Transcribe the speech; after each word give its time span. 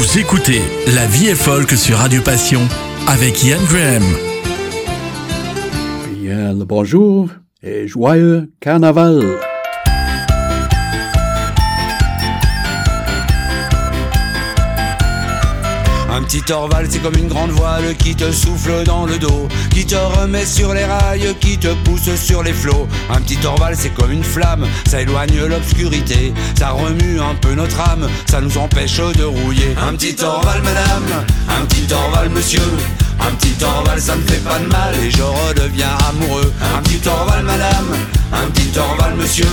Vous 0.00 0.18
écoutez 0.18 0.62
La 0.94 1.06
vie 1.06 1.26
est 1.26 1.34
folk 1.34 1.72
sur 1.72 1.98
Radio 1.98 2.22
Passion 2.22 2.62
avec 3.06 3.44
Ian 3.44 3.58
Graham. 3.68 4.02
Bien 6.22 6.54
le 6.54 6.64
bonjour 6.64 7.28
et 7.62 7.86
joyeux 7.86 8.50
carnaval. 8.60 9.20
Un 16.30 16.38
petit 16.38 16.52
orval, 16.52 16.86
c'est 16.88 17.00
comme 17.00 17.16
une 17.16 17.26
grande 17.26 17.50
voile 17.50 17.96
qui 17.96 18.14
te 18.14 18.30
souffle 18.30 18.84
dans 18.84 19.04
le 19.04 19.18
dos, 19.18 19.48
qui 19.72 19.84
te 19.84 19.96
remet 19.96 20.46
sur 20.46 20.72
les 20.72 20.84
rails, 20.84 21.34
qui 21.40 21.58
te 21.58 21.74
pousse 21.82 22.14
sur 22.14 22.44
les 22.44 22.52
flots. 22.52 22.86
Un 23.12 23.20
petit 23.20 23.44
orval, 23.44 23.74
c'est 23.76 23.92
comme 23.92 24.12
une 24.12 24.22
flamme, 24.22 24.64
ça 24.88 25.00
éloigne 25.00 25.44
l'obscurité, 25.48 26.32
ça 26.56 26.70
remue 26.70 27.18
un 27.18 27.34
peu 27.34 27.54
notre 27.54 27.80
âme, 27.80 28.08
ça 28.30 28.40
nous 28.40 28.56
empêche 28.58 28.98
de 28.98 29.24
rouiller. 29.24 29.74
Un 29.82 29.94
petit 29.94 30.22
orval, 30.22 30.62
madame, 30.62 31.26
un 31.48 31.64
petit 31.64 31.92
orval, 31.92 32.30
monsieur. 32.30 32.62
Un 33.18 33.34
petit 33.34 33.64
orval, 33.64 34.00
ça 34.00 34.14
ne 34.14 34.22
fait 34.22 34.44
pas 34.44 34.60
de 34.60 34.66
mal 34.66 34.94
et 35.02 35.10
je 35.10 35.22
redeviens 35.22 35.98
amoureux. 36.10 36.52
Un 36.76 36.80
petit 36.82 37.08
orval, 37.08 37.42
madame, 37.42 37.96
un 38.32 38.48
petit 38.50 38.78
orval, 38.78 39.16
monsieur. 39.16 39.48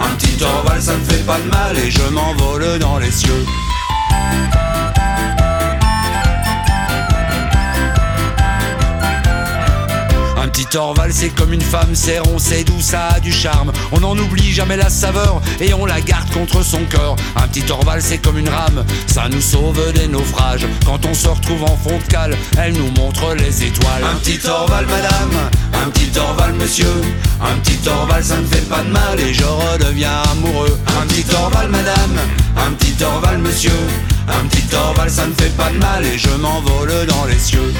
Un 0.00 0.12
petit 0.16 0.42
orval, 0.42 0.82
ça 0.82 0.96
ne 0.96 1.04
fait 1.04 1.24
pas 1.24 1.38
de 1.38 1.48
mal 1.48 1.78
et 1.78 1.88
je 1.88 2.02
m'envole 2.10 2.80
dans 2.80 2.98
les 2.98 3.12
cieux. 3.12 3.46
Petit 10.56 10.78
orval 10.78 11.12
c'est 11.12 11.28
comme 11.28 11.52
une 11.52 11.60
femme, 11.60 11.90
c'est 11.92 12.18
rond, 12.18 12.38
c'est 12.38 12.64
doux, 12.64 12.80
ça 12.80 13.08
a 13.08 13.20
du 13.20 13.30
charme. 13.30 13.72
On 13.92 14.00
n'en 14.00 14.16
oublie 14.16 14.52
jamais 14.52 14.76
la 14.76 14.88
saveur 14.88 15.42
et 15.60 15.74
on 15.74 15.84
la 15.84 16.00
garde 16.00 16.30
contre 16.30 16.64
son 16.64 16.80
corps. 16.90 17.16
Un 17.36 17.46
petit 17.48 17.70
orval 17.70 18.00
c'est 18.00 18.16
comme 18.16 18.38
une 18.38 18.48
rame, 18.48 18.82
ça 19.06 19.28
nous 19.28 19.42
sauve 19.42 19.92
des 19.92 20.08
naufrages. 20.08 20.66
Quand 20.86 21.04
on 21.04 21.12
se 21.12 21.28
retrouve 21.28 21.62
en 21.64 21.76
fond 21.76 21.98
de 21.98 22.10
cale, 22.10 22.36
elle 22.58 22.72
nous 22.72 22.90
montre 22.92 23.34
les 23.34 23.64
étoiles. 23.64 24.04
Un 24.10 24.16
petit 24.16 24.40
orval 24.48 24.86
madame, 24.86 25.50
un 25.74 25.90
petit 25.90 26.18
orval 26.18 26.54
monsieur. 26.54 27.02
Un 27.42 27.58
petit 27.58 27.86
orval 27.86 28.24
ça 28.24 28.38
ne 28.38 28.46
fait 28.46 28.66
pas 28.66 28.82
de 28.82 28.88
mal 28.88 29.20
et 29.20 29.34
je 29.34 29.44
redeviens 29.44 30.22
amoureux. 30.32 30.78
Un 31.02 31.06
petit 31.06 31.26
orval 31.34 31.68
madame, 31.68 32.16
un 32.56 32.72
petit 32.72 32.96
orval 33.04 33.38
monsieur. 33.38 33.78
Un 34.26 34.46
petit 34.46 34.74
orval 34.74 35.10
ça 35.10 35.26
ne 35.26 35.34
fait 35.34 35.54
pas 35.54 35.68
de 35.68 35.78
mal 35.78 36.06
et 36.06 36.16
je 36.16 36.30
m'envole 36.30 37.06
dans 37.06 37.26
les 37.26 37.38
cieux. 37.38 37.74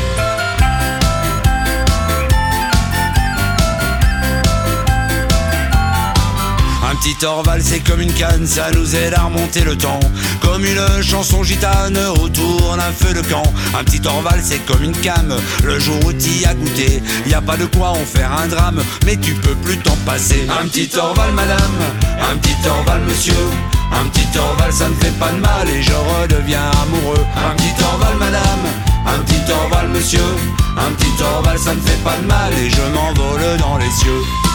Petit 6.96 7.24
orval 7.24 7.60
c'est 7.62 7.80
comme 7.80 8.00
une 8.00 8.12
canne, 8.12 8.46
ça 8.46 8.70
nous 8.72 8.94
aide 8.96 9.14
à 9.14 9.24
remonter 9.24 9.64
le 9.64 9.76
temps. 9.76 10.00
Comme 10.40 10.64
une 10.64 11.02
chanson 11.02 11.42
gitane 11.42 11.98
autour 12.22 12.76
d'un 12.76 12.92
feu 12.92 13.12
de 13.14 13.22
camp. 13.22 13.42
Un 13.78 13.84
petit 13.84 14.00
orval 14.06 14.40
c'est 14.42 14.64
comme 14.66 14.82
une 14.82 14.96
came, 14.96 15.34
le 15.64 15.78
jour 15.78 15.96
où 16.04 16.12
t'y 16.12 16.44
as 16.46 16.54
goûté. 16.54 17.02
Y 17.26 17.34
a 17.34 17.40
pas 17.40 17.56
de 17.56 17.66
quoi 17.66 17.90
en 17.90 18.04
faire 18.04 18.32
un 18.32 18.46
drame, 18.46 18.82
mais 19.04 19.16
tu 19.16 19.34
peux 19.34 19.54
plus 19.56 19.78
t'en 19.78 19.96
passer. 20.06 20.46
Un 20.60 20.66
petit 20.68 20.90
orval 20.96 21.32
madame, 21.32 21.78
un 22.30 22.36
petit 22.36 22.68
orval 22.68 23.00
monsieur. 23.08 23.34
Un 23.92 24.08
petit 24.08 24.38
orval 24.38 24.72
ça 24.72 24.88
ne 24.88 24.94
fait 24.94 25.18
pas 25.18 25.30
de 25.30 25.40
mal 25.40 25.68
et 25.68 25.82
je 25.82 25.92
redeviens 25.92 26.70
amoureux. 26.82 27.24
Un 27.36 27.54
petit 27.56 27.84
orval 27.84 28.16
madame, 28.18 28.64
un 29.06 29.18
petit 29.20 29.52
orval 29.52 29.88
monsieur. 29.88 30.28
Un 30.76 30.92
petit 30.92 31.22
orval 31.22 31.58
ça 31.58 31.74
ne 31.74 31.80
fait 31.80 32.02
pas 32.04 32.16
de 32.16 32.26
mal 32.26 32.52
et 32.52 32.70
je 32.70 32.82
m'envole 32.94 33.56
dans 33.58 33.78
les 33.78 33.90
cieux 33.90 34.45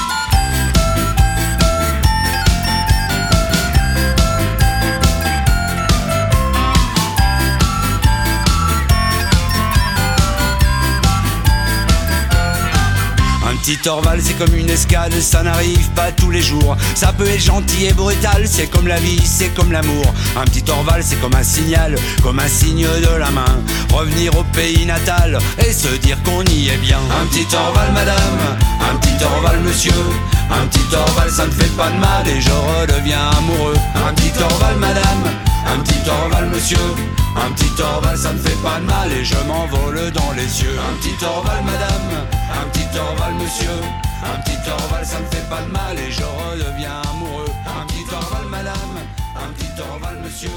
Un 13.61 13.63
petit 13.63 13.87
orval 13.87 14.19
c'est 14.23 14.33
comme 14.33 14.55
une 14.55 14.71
escale, 14.71 15.13
ça 15.21 15.43
n'arrive 15.43 15.87
pas 15.89 16.11
tous 16.11 16.31
les 16.31 16.41
jours. 16.41 16.75
Ça 16.95 17.13
peut 17.13 17.27
être 17.27 17.43
gentil 17.43 17.85
et 17.85 17.93
brutal, 17.93 18.47
c'est 18.47 18.65
comme 18.65 18.87
la 18.87 18.99
vie, 18.99 19.21
c'est 19.23 19.49
comme 19.49 19.71
l'amour. 19.71 20.03
Un 20.35 20.45
petit 20.45 20.63
orval 20.67 21.03
c'est 21.05 21.21
comme 21.21 21.35
un 21.35 21.43
signal, 21.43 21.95
comme 22.23 22.39
un 22.39 22.47
signe 22.47 22.87
de 22.87 23.17
la 23.19 23.29
main. 23.29 23.61
Revenir 23.93 24.35
au 24.35 24.43
pays 24.45 24.83
natal 24.87 25.37
et 25.59 25.71
se 25.71 25.89
dire 25.97 26.17
qu'on 26.23 26.43
y 26.45 26.69
est 26.69 26.77
bien. 26.77 26.97
Un 27.21 27.27
petit 27.27 27.45
orval 27.55 27.91
madame, 27.93 28.57
un 28.91 28.95
petit 28.95 29.23
orval 29.23 29.59
monsieur. 29.59 29.93
Un 30.49 30.65
petit 30.65 30.95
orval 30.95 31.29
ça 31.29 31.45
ne 31.45 31.51
fait 31.51 31.77
pas 31.77 31.91
de 31.91 31.97
mal 31.97 32.27
et 32.27 32.41
je 32.41 32.49
redeviens 32.49 33.29
amoureux. 33.37 33.77
Un 34.07 34.11
petit 34.15 34.33
orval 34.41 34.75
madame, 34.77 35.23
un 35.67 35.79
petit 35.81 36.09
orval 36.09 36.49
monsieur. 36.51 36.79
Un 37.35 37.51
petit 37.53 37.81
orval 37.81 38.17
ça 38.17 38.33
ne 38.33 38.37
fait 38.37 38.61
pas 38.61 38.79
de 38.79 38.85
mal 38.85 39.11
et 39.11 39.23
je 39.23 39.35
m'envole 39.47 40.11
dans 40.11 40.31
les 40.35 40.47
cieux. 40.47 40.77
Un 40.77 40.97
petit 40.97 41.25
orval 41.25 41.63
madame, 41.63 42.27
un 42.51 42.69
petit 42.69 42.99
orval 42.99 43.33
monsieur. 43.35 43.69
Un 44.23 44.39
petit 44.41 44.69
orval 44.69 45.05
ça 45.05 45.19
ne 45.19 45.25
fait 45.25 45.49
pas 45.49 45.61
de 45.61 45.71
mal 45.71 45.97
et 45.97 46.11
je 46.11 46.23
redeviens 46.23 47.01
amoureux. 47.11 47.49
Un 47.65 47.85
petit 47.87 48.13
orval 48.13 48.47
madame, 48.49 48.95
un 49.35 49.51
petit 49.53 49.81
orval 49.81 50.17
monsieur. 50.23 50.49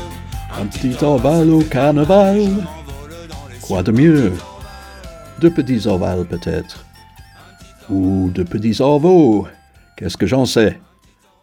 Un 0.60 0.66
petit 0.66 1.04
orval 1.04 1.50
au 1.50 1.62
carnaval. 1.62 2.48
Quoi 3.62 3.82
de 3.82 3.92
mieux? 3.92 4.32
De 5.40 5.48
petits 5.48 5.86
orvals 5.86 6.26
peut-être. 6.26 6.84
Ou 7.88 8.30
de 8.34 8.42
petits 8.42 8.80
orveaux. 8.80 9.46
Qu'est-ce 9.96 10.16
que 10.16 10.26
j'en 10.26 10.44
sais? 10.44 10.80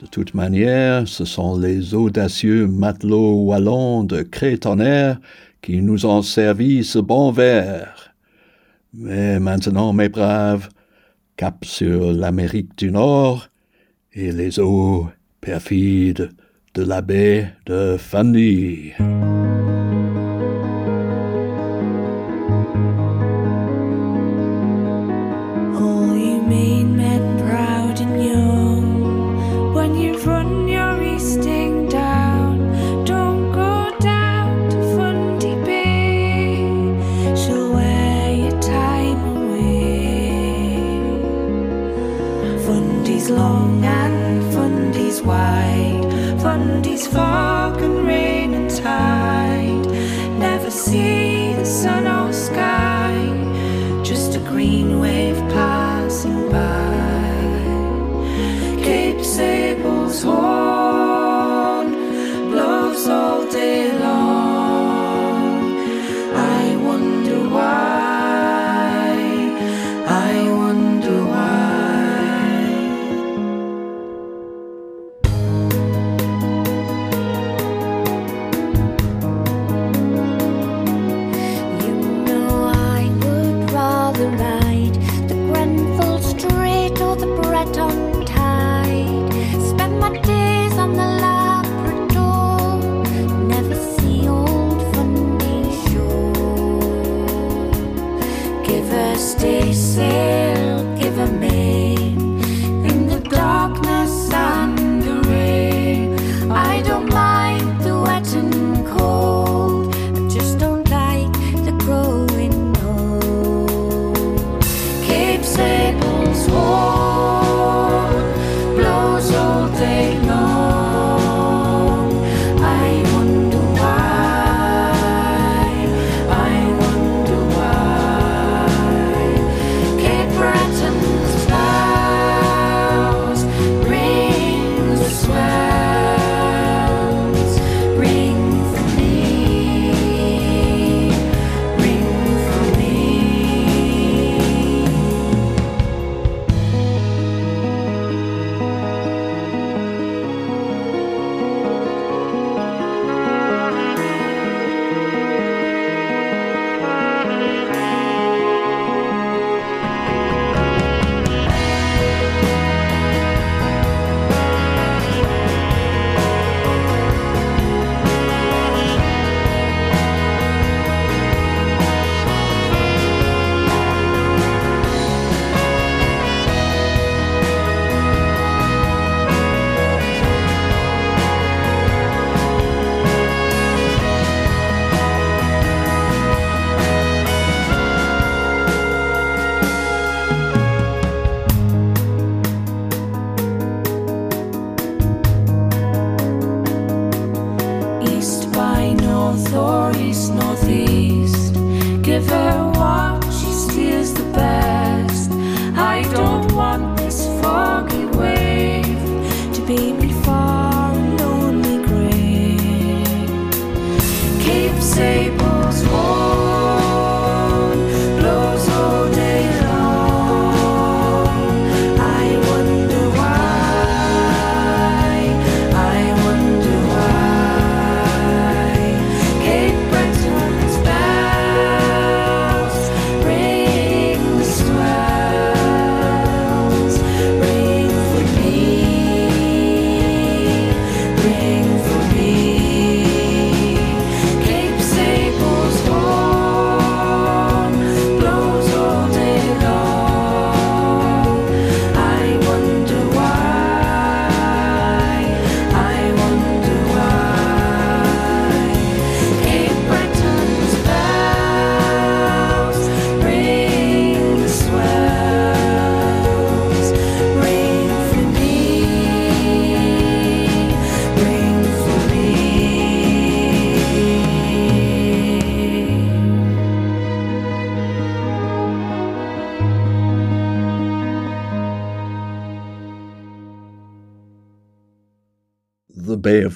De 0.02 0.08
toute 0.08 0.34
manière, 0.34 1.08
ce 1.08 1.26
sont 1.26 1.60
les 1.60 1.94
audacieux 1.94 2.66
matelots 2.66 3.44
wallons 3.44 4.04
de 4.04 4.24
Crétonnerre 4.24 5.20
qui 5.62 5.84
nous 5.84 6.08
ont 6.08 6.24
servi 6.24 6.84
ce 6.84 6.98
bon 6.98 7.32
verre. 7.32 8.16
Mais 8.96 9.40
maintenant, 9.40 9.94
mes 9.94 10.10
braves, 10.10 10.70
cap 11.38 11.64
sur 11.64 12.14
l'Amérique 12.14 12.76
du 12.78 12.90
Nord 12.90 13.50
et 14.14 14.32
les 14.32 14.60
eaux 14.60 15.08
perfides 15.40 16.32
de 16.74 16.84
la 16.84 17.02
baie 17.02 17.54
de 17.68 17.96
Fundy. 18.00 18.94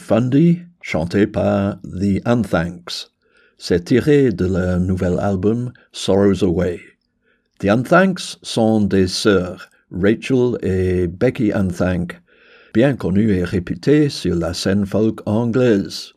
Fundy, 0.07 0.59
chanté 0.83 1.25
par 1.25 1.79
The 1.81 2.21
Unthanks. 2.25 3.09
C'est 3.57 3.85
tiré 3.85 4.31
de 4.31 4.45
leur 4.45 4.79
nouvel 4.79 5.17
album 5.19 5.71
Sorrows 5.93 6.43
Away. 6.43 6.79
The 7.57 7.69
Unthanks 7.69 8.37
sont 8.43 8.81
des 8.81 9.07
sœurs, 9.07 9.67
Rachel 9.89 10.59
et 10.61 11.07
Becky 11.07 11.51
Unthank, 11.51 12.21
bien 12.71 12.95
connues 12.95 13.31
et 13.31 13.43
réputées 13.43 14.09
sur 14.09 14.35
la 14.35 14.53
scène 14.53 14.85
folk 14.85 15.21
anglaise. 15.25 16.13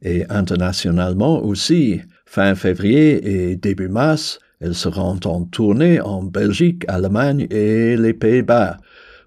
Et 0.00 0.24
internationalement 0.30 1.44
aussi, 1.44 2.00
fin 2.24 2.54
février 2.54 3.50
et 3.50 3.56
début 3.56 3.88
mars, 3.88 4.38
elles 4.60 4.74
seront 4.74 5.20
en 5.26 5.44
tournée 5.44 6.00
en 6.00 6.22
Belgique, 6.22 6.86
Allemagne 6.88 7.46
et 7.50 7.94
les 7.98 8.14
Pays-Bas. 8.14 8.78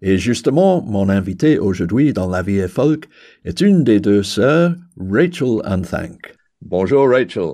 Et 0.00 0.16
justement, 0.18 0.82
mon 0.82 1.10
invité 1.10 1.58
aujourd'hui 1.58 2.14
dans 2.14 2.28
La 2.28 2.42
Vie 2.42 2.58
est 2.58 2.68
Folk 2.68 3.08
est 3.44 3.60
une 3.60 3.84
des 3.84 4.00
deux 4.00 4.22
sœurs, 4.22 4.76
Rachel 4.98 5.60
Unthank. 5.64 6.34
Bonjour 6.62 7.10
Rachel. 7.10 7.52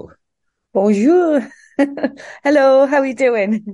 Bonjour. 0.72 1.40
Hello, 2.44 2.86
how 2.86 2.98
are 2.98 3.06
you 3.06 3.14
doing? 3.14 3.64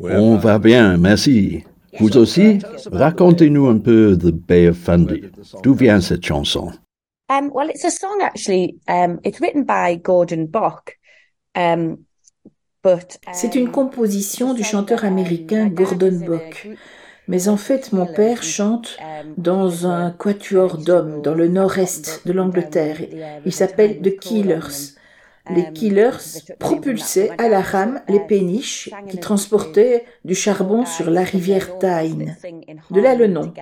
On 0.00 0.36
va 0.36 0.60
bien, 0.60 0.96
merci. 0.98 1.64
Vous 1.98 2.16
aussi, 2.16 2.58
racontez-nous 2.92 3.66
un 3.66 3.78
peu 3.78 4.16
The 4.16 4.32
Bay 4.32 4.68
of 4.68 4.76
Fundy. 4.76 5.22
D'où 5.62 5.74
vient 5.74 6.00
cette 6.00 6.24
chanson? 6.24 6.72
Um, 7.28 7.50
well, 7.52 7.68
it's 7.68 7.84
a 7.84 7.90
song 7.90 8.20
actually. 8.22 8.78
Um, 8.86 9.18
it's 9.24 9.40
written 9.40 9.64
by 9.64 9.96
Gordon 9.96 10.46
Bok. 10.46 10.96
Um, 11.56 12.04
but 12.84 13.18
C'est 13.32 13.56
une 13.56 13.66
um, 13.66 13.72
composition 13.72 14.54
du 14.54 14.62
chanteur 14.62 15.04
américain 15.04 15.68
Gordon 15.68 16.20
Bok. 16.24 16.68
Mais 17.28 17.48
en 17.48 17.56
fait, 17.56 17.92
mon 17.92 18.06
père 18.06 18.44
chante 18.44 18.96
dans 19.36 19.88
un 19.88 20.12
quatuor 20.12 20.78
d'hommes 20.78 21.22
dans 21.22 21.34
le 21.34 21.48
nord-est 21.48 22.22
de 22.24 22.32
l'Angleterre. 22.32 22.98
Il 23.44 23.52
s'appelle 23.52 24.00
The 24.00 24.16
Killers. 24.16 24.94
Les 25.50 25.72
Killers 25.72 26.42
propulsaient 26.58 27.30
à 27.38 27.48
la 27.48 27.60
rame 27.60 28.02
les 28.08 28.20
péniches 28.20 28.90
qui 29.08 29.18
transportaient 29.18 30.04
du 30.24 30.34
charbon 30.34 30.84
sur 30.84 31.10
la 31.10 31.22
rivière 31.22 31.78
Tyne. 31.78 32.36
De 32.90 33.00
là 33.00 33.14
le 33.14 33.26
nom. 33.26 33.52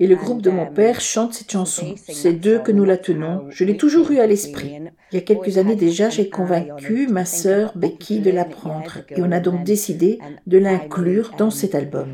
Et 0.00 0.06
le 0.06 0.16
groupe 0.16 0.42
de 0.42 0.50
mon 0.50 0.66
père 0.66 1.00
chante 1.00 1.34
cette 1.34 1.52
chanson. 1.52 1.94
C'est 1.96 2.32
d'eux 2.32 2.58
que 2.58 2.72
nous 2.72 2.84
la 2.84 2.96
tenons. 2.96 3.46
Je 3.50 3.64
l'ai 3.64 3.76
toujours 3.76 4.10
eu 4.10 4.18
à 4.18 4.26
l'esprit. 4.26 4.78
Il 5.12 5.14
y 5.14 5.18
a 5.18 5.20
quelques 5.20 5.58
années 5.58 5.76
déjà, 5.76 6.08
j'ai 6.08 6.28
convaincu 6.28 7.06
ma 7.08 7.24
sœur 7.24 7.72
Becky 7.76 8.20
de 8.20 8.30
l'apprendre. 8.30 8.98
Et 9.10 9.22
on 9.22 9.30
a 9.30 9.40
donc 9.40 9.64
décidé 9.64 10.18
de 10.46 10.58
l'inclure 10.58 11.32
dans 11.38 11.50
cet 11.50 11.74
album. 11.74 12.08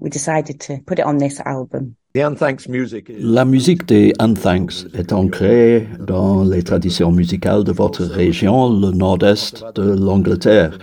We 0.00 0.10
decided 0.10 0.58
to 0.66 0.74
put 0.86 0.98
it 0.98 1.06
on 1.06 1.16
this 1.18 1.40
album. 1.44 1.94
La 2.16 3.44
musique 3.44 3.86
des 3.86 4.14
Unthanks 4.18 4.86
est 4.94 5.12
ancrée 5.12 5.86
dans 6.00 6.44
les 6.44 6.62
traditions 6.62 7.12
musicales 7.12 7.62
de 7.62 7.72
votre 7.72 8.04
région, 8.04 8.70
le 8.70 8.90
nord-est 8.92 9.62
de 9.74 9.94
l'Angleterre. 9.94 10.78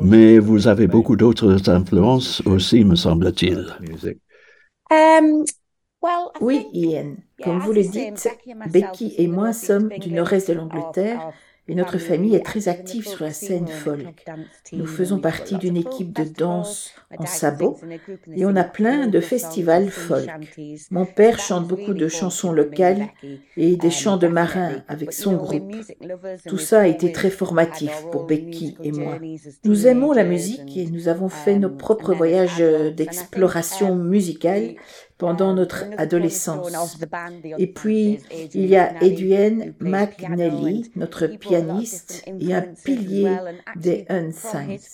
Mais 0.00 0.38
vous 0.38 0.66
avez 0.66 0.86
beaucoup 0.86 1.16
d'autres 1.16 1.68
influences 1.68 2.40
aussi, 2.46 2.84
me 2.84 2.94
semble-t-il. 2.94 3.66
Um, 4.90 5.44
Oui, 6.40 6.66
Ian. 6.72 7.16
Comme 7.42 7.58
vous 7.60 7.72
le 7.72 7.82
dites, 7.82 8.28
Becky 8.70 9.14
et 9.18 9.26
moi 9.26 9.52
sommes 9.52 9.88
du 9.88 10.12
nord-est 10.12 10.48
de 10.48 10.54
l'Angleterre 10.54 11.32
et 11.68 11.74
notre 11.74 11.98
famille 11.98 12.34
est 12.34 12.44
très 12.44 12.68
active 12.68 13.06
sur 13.06 13.22
la 13.22 13.32
scène 13.32 13.68
folk 13.68 14.24
Nous 14.72 14.86
faisons 14.86 15.18
partie 15.18 15.56
d'une 15.56 15.76
équipe 15.76 16.14
de 16.14 16.24
danse 16.24 16.94
en 17.16 17.26
sabot 17.26 17.78
et 18.34 18.46
on 18.46 18.56
a 18.56 18.64
plein 18.64 19.06
de 19.06 19.20
festivals 19.20 19.90
folk. 19.90 20.30
Mon 20.90 21.04
père 21.04 21.38
chante 21.38 21.68
beaucoup 21.68 21.92
de 21.92 22.08
chansons 22.08 22.52
locales 22.52 23.08
et 23.56 23.76
des 23.76 23.88
um, 23.88 23.92
chants 23.92 24.16
de 24.16 24.28
marins 24.28 24.82
avec 24.88 25.12
son 25.12 25.36
groupe. 25.36 25.74
Tout 26.46 26.58
ça 26.58 26.80
a 26.80 26.86
été 26.86 27.12
très 27.12 27.30
formatif 27.30 27.90
our 28.04 28.10
pour 28.10 28.24
Becky 28.24 28.76
et 28.82 28.92
moi. 28.92 29.18
Nous 29.64 29.86
aimons 29.86 30.12
la 30.12 30.24
musique 30.24 30.76
et 30.76 30.86
nous 30.86 31.08
avons 31.08 31.28
fait 31.28 31.58
nos 31.58 31.68
um, 31.68 31.76
propres 31.76 32.14
voyages 32.14 32.62
d'exploration 32.96 33.94
musicale 33.94 34.76
pendant 35.18 35.52
notre 35.52 35.84
adolescence. 35.98 36.72
Et 37.58 37.66
puis, 37.66 38.20
il 38.54 38.66
y 38.66 38.76
a 38.76 38.94
Adrian 39.00 39.72
McNally, 39.80 40.90
notre 40.96 41.26
pianiste 41.26 42.24
et 42.40 42.54
un 42.54 42.62
pilier 42.84 43.36
des 43.76 44.06
his 44.10 44.88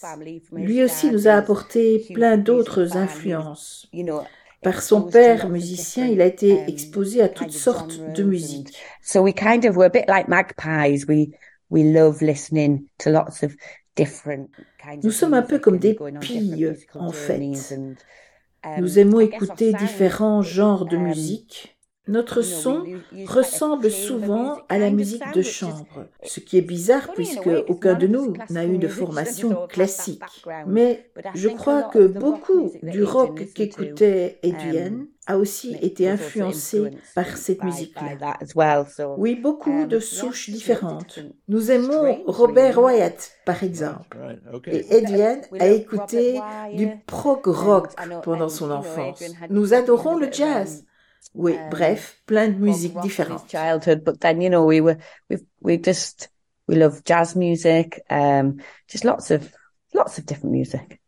Lui 0.52 0.82
aussi 0.82 1.10
nous 1.10 1.28
a 1.28 1.32
apporté 1.32 2.04
plein 2.12 2.38
d'autres 2.38 2.96
influences. 2.96 3.88
Par 4.62 4.80
son 4.80 5.02
père 5.02 5.50
musicien, 5.50 6.06
il 6.06 6.22
a 6.22 6.24
été 6.24 6.52
um, 6.52 6.68
exposé 6.68 7.20
à 7.20 7.28
toutes 7.28 7.52
sortes 7.52 8.00
de 8.14 8.22
musique. 8.22 8.68
and 8.68 8.78
so 9.02 9.20
we 9.22 9.34
kind 9.34 9.66
of 9.66 9.76
were 9.76 9.84
a 9.84 9.90
bit 9.90 10.06
like 10.08 10.26
magpies. 10.26 11.04
We 11.06 11.32
we 11.68 11.82
love 11.82 12.22
listening 12.22 12.86
to 13.00 13.10
lots 13.10 13.42
of 13.42 13.54
different 13.94 14.48
kinds 14.78 15.02
Nous 15.02 15.10
of 15.10 15.14
sommes 15.14 15.34
un 15.34 15.42
peu 15.42 15.58
comme 15.58 15.78
des 15.78 15.94
pilles, 16.20 16.74
en 16.94 17.12
fait. 17.12 17.38
Nous 18.78 18.98
aimons 18.98 19.18
our 19.18 19.22
écouter 19.22 19.72
différents 19.72 20.42
genres 20.42 20.84
de 20.86 20.96
um, 20.96 21.02
musique. 21.04 21.73
Notre 22.06 22.42
son 22.42 22.84
ressemble 23.26 23.90
souvent 23.90 24.58
à 24.68 24.78
la 24.78 24.90
musique 24.90 25.32
de 25.34 25.40
chambre, 25.40 26.06
ce 26.22 26.40
qui 26.40 26.58
est 26.58 26.62
bizarre 26.62 27.12
puisque 27.14 27.48
aucun 27.68 27.94
de 27.94 28.06
nous 28.06 28.34
n'a 28.50 28.66
eu 28.66 28.76
de 28.76 28.88
formation 28.88 29.66
classique. 29.68 30.22
Mais 30.66 31.10
But 31.16 31.24
I 31.26 31.28
je 31.34 31.48
crois 31.48 31.84
que 31.84 31.98
of 32.00 32.12
the 32.12 32.22
rock 32.22 32.22
beaucoup 32.22 32.72
du 32.82 33.02
rock 33.02 33.46
qu'écoutait 33.54 34.38
Adrienne 34.44 34.94
um, 34.94 35.06
a 35.26 35.38
aussi 35.38 35.76
été 35.80 36.08
influencé 36.08 36.90
par 37.14 37.38
cette 37.38 37.64
musique-là. 37.64 38.38
Oui, 39.16 39.34
beaucoup 39.34 39.70
um, 39.70 39.88
de 39.88 39.98
souches 39.98 40.50
différentes. 40.50 41.18
different 41.18 41.32
Nous 41.48 41.70
aimons 41.70 42.22
Robert. 42.26 42.82
Wyatt, 42.82 43.32
par 43.46 43.62
exemple. 43.62 44.18
Et 44.66 44.94
Adrienne 44.94 45.40
a 45.58 45.68
écouté 45.68 46.40
du 46.74 46.88
prog 47.06 47.46
rock 47.46 47.88
pendant 48.22 48.50
son 48.50 48.70
enfance. 48.70 49.22
Nous 49.48 49.72
adorons 49.72 50.18
le 50.18 50.26
um, 50.26 50.32
jazz. 50.32 50.84
Oui, 51.34 51.54
bref, 51.70 52.20
plein 52.26 52.48
de 52.48 52.58
musiques 52.58 53.00
différentes. 53.00 53.48
Childhood, 53.48 54.04
but 54.04 54.20
then 54.20 54.40
you 54.40 54.48
know 54.48 54.64
we 54.64 54.80
were 54.80 54.96
we 55.30 55.38
we 55.62 55.78
just 55.82 56.30
we 56.68 56.76
love 56.76 57.02
jazz 57.04 57.34
music, 57.34 58.00
um, 58.10 58.56
just 58.88 59.04
lots 59.04 59.30
of 59.30 59.50
lots 59.94 60.18
of 60.18 60.26
different 60.26 60.52
music. 60.52 61.00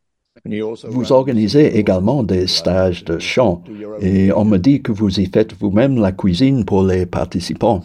Vous 0.85 1.13
organisez 1.13 1.79
également 1.79 2.23
des 2.23 2.47
stages 2.47 3.05
de 3.05 3.19
chant 3.19 3.65
et 4.01 4.33
on 4.33 4.45
me 4.45 4.59
dit 4.59 4.83
que 4.83 4.93
vous 4.93 5.19
y 5.19 5.27
faites 5.27 5.55
vous-même 5.55 5.97
la 6.01 6.13
cuisine 6.13 6.65
pour 6.65 6.85
les 6.85 7.07
participants. 7.07 7.83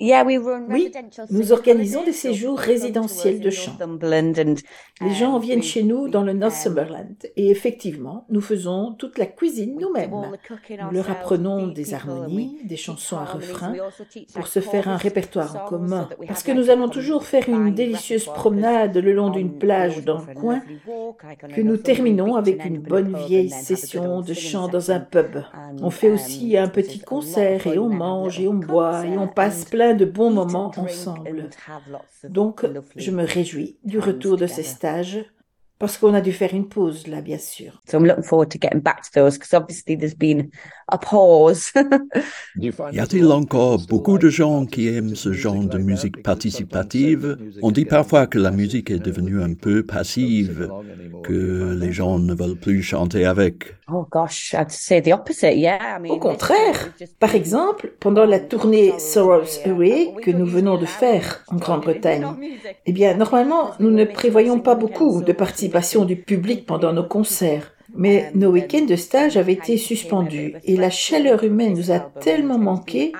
Oui, 0.00 0.90
nous 1.30 1.52
organisons 1.52 2.04
des 2.04 2.12
séjours 2.12 2.58
résidentiels 2.58 3.38
de 3.40 3.50
chant. 3.50 3.76
Les 5.02 5.14
gens 5.14 5.38
viennent 5.38 5.62
chez 5.62 5.82
nous 5.82 6.08
dans 6.08 6.22
le 6.22 6.32
Northumberland 6.32 7.16
et 7.36 7.50
effectivement, 7.50 8.24
nous 8.30 8.40
faisons 8.40 8.94
toute 8.98 9.18
la 9.18 9.26
cuisine 9.26 9.76
nous-mêmes. 9.78 10.10
Nous 10.10 10.90
leur 10.90 11.10
apprenons 11.10 11.66
des 11.66 11.92
harmonies, 11.92 12.58
des 12.64 12.76
chansons 12.76 13.18
à 13.18 13.24
refrain 13.24 13.74
pour 14.34 14.46
se 14.46 14.60
faire 14.60 14.88
un 14.88 14.96
répertoire 14.96 15.54
en 15.56 15.68
commun. 15.68 16.08
Parce 16.26 16.42
que 16.42 16.52
nous 16.52 16.70
allons 16.70 16.88
toujours 16.88 17.24
faire 17.24 17.48
une 17.48 17.74
délicieuse 17.74 18.24
promenade 18.24 18.96
le 18.96 19.12
long 19.12 19.28
d'une 19.30 19.58
plage 19.58 20.04
dans 20.04 20.18
le 20.18 20.34
coin 20.34 20.60
que 21.54 21.60
nous 21.60 21.76
terminons 21.76 22.36
avec 22.36 22.64
une 22.64 22.78
bonne 22.78 23.16
vieille 23.26 23.50
session 23.50 24.22
de 24.22 24.32
chant 24.32 24.68
dans 24.68 24.90
un 24.90 25.00
pub. 25.00 25.42
On 25.82 25.90
fait 25.90 26.10
aussi 26.10 26.56
un 26.56 26.68
petit 26.68 27.00
concert 27.00 27.66
et 27.66 27.78
on 27.78 27.88
mange 27.88 28.40
et 28.40 28.48
on 28.48 28.54
boit 28.54 29.04
et 29.06 29.18
on 29.18 29.28
passe 29.28 29.64
plein 29.64 29.89
de 29.94 30.04
bons 30.04 30.30
moments 30.30 30.72
ensemble. 30.76 31.50
Donc, 32.28 32.64
je 32.96 33.10
me 33.10 33.24
réjouis 33.24 33.78
du 33.84 33.98
retour 33.98 34.36
de 34.36 34.46
ces 34.46 34.62
stages 34.62 35.24
parce 35.78 35.96
qu'on 35.96 36.12
a 36.12 36.20
dû 36.20 36.32
faire 36.32 36.52
une 36.52 36.68
pause 36.68 37.06
là, 37.06 37.22
bien 37.22 37.38
sûr. 37.38 37.80
So 37.88 37.96
I'm 37.96 38.04
looking 38.04 38.22
forward 38.22 38.50
to 38.50 38.58
getting 38.60 38.80
back 38.80 39.02
to 39.02 39.10
those 39.14 39.38
because 39.38 39.54
obviously 39.54 39.96
there's 39.96 40.14
been 40.14 40.50
a 40.90 40.98
pause. 40.98 41.72
y 42.56 42.98
a-t-il 42.98 43.26
encore 43.26 43.80
beaucoup 43.88 44.18
de 44.18 44.28
gens 44.28 44.66
qui 44.66 44.88
aiment 44.88 45.14
ce 45.14 45.32
genre 45.32 45.64
de 45.64 45.78
musique 45.78 46.22
participative? 46.22 47.36
On 47.62 47.70
dit 47.70 47.84
parfois 47.84 48.26
que 48.26 48.38
la 48.38 48.50
musique 48.50 48.90
est 48.90 48.98
devenue 48.98 49.42
un 49.42 49.54
peu 49.54 49.82
passive, 49.82 50.68
que 51.22 51.76
les 51.78 51.92
gens 51.92 52.18
ne 52.18 52.34
veulent 52.34 52.56
plus 52.56 52.82
chanter 52.82 53.24
avec. 53.24 53.76
Oh 53.92 54.06
gosh, 54.10 54.54
I'd 54.54 54.70
say 54.70 55.02
the 55.02 55.12
opposite, 55.12 55.56
yeah. 55.56 55.98
I 55.98 56.00
mean, 56.00 56.12
Au 56.12 56.18
contraire, 56.18 56.92
par 57.18 57.34
exemple, 57.34 57.92
pendant 57.98 58.24
la 58.24 58.38
tournée 58.38 58.92
Sorrows 58.98 59.58
Away 59.66 60.14
que 60.22 60.30
nous 60.30 60.46
venons 60.46 60.76
de 60.76 60.86
faire 60.86 61.44
en 61.48 61.56
Grande-Bretagne, 61.56 62.26
eh 62.86 62.92
bien, 62.92 63.14
normalement, 63.14 63.70
nous 63.80 63.90
ne 63.90 64.04
prévoyons 64.04 64.60
pas 64.60 64.74
beaucoup 64.74 65.22
de 65.22 65.32
participation 65.32 66.04
du 66.04 66.16
public 66.16 66.66
pendant 66.66 66.92
nos 66.92 67.04
concerts. 67.06 67.72
Mais 67.94 68.30
nos 68.34 68.50
week-ends 68.50 68.86
de 68.86 68.96
stage 68.96 69.36
avaient 69.36 69.52
été 69.52 69.76
suspendus 69.76 70.54
et 70.64 70.76
la 70.76 70.90
chaleur 70.90 71.44
humaine 71.44 71.74
nous 71.74 71.90
a 71.90 72.00
tellement 72.00 72.58
manqué 72.58 73.12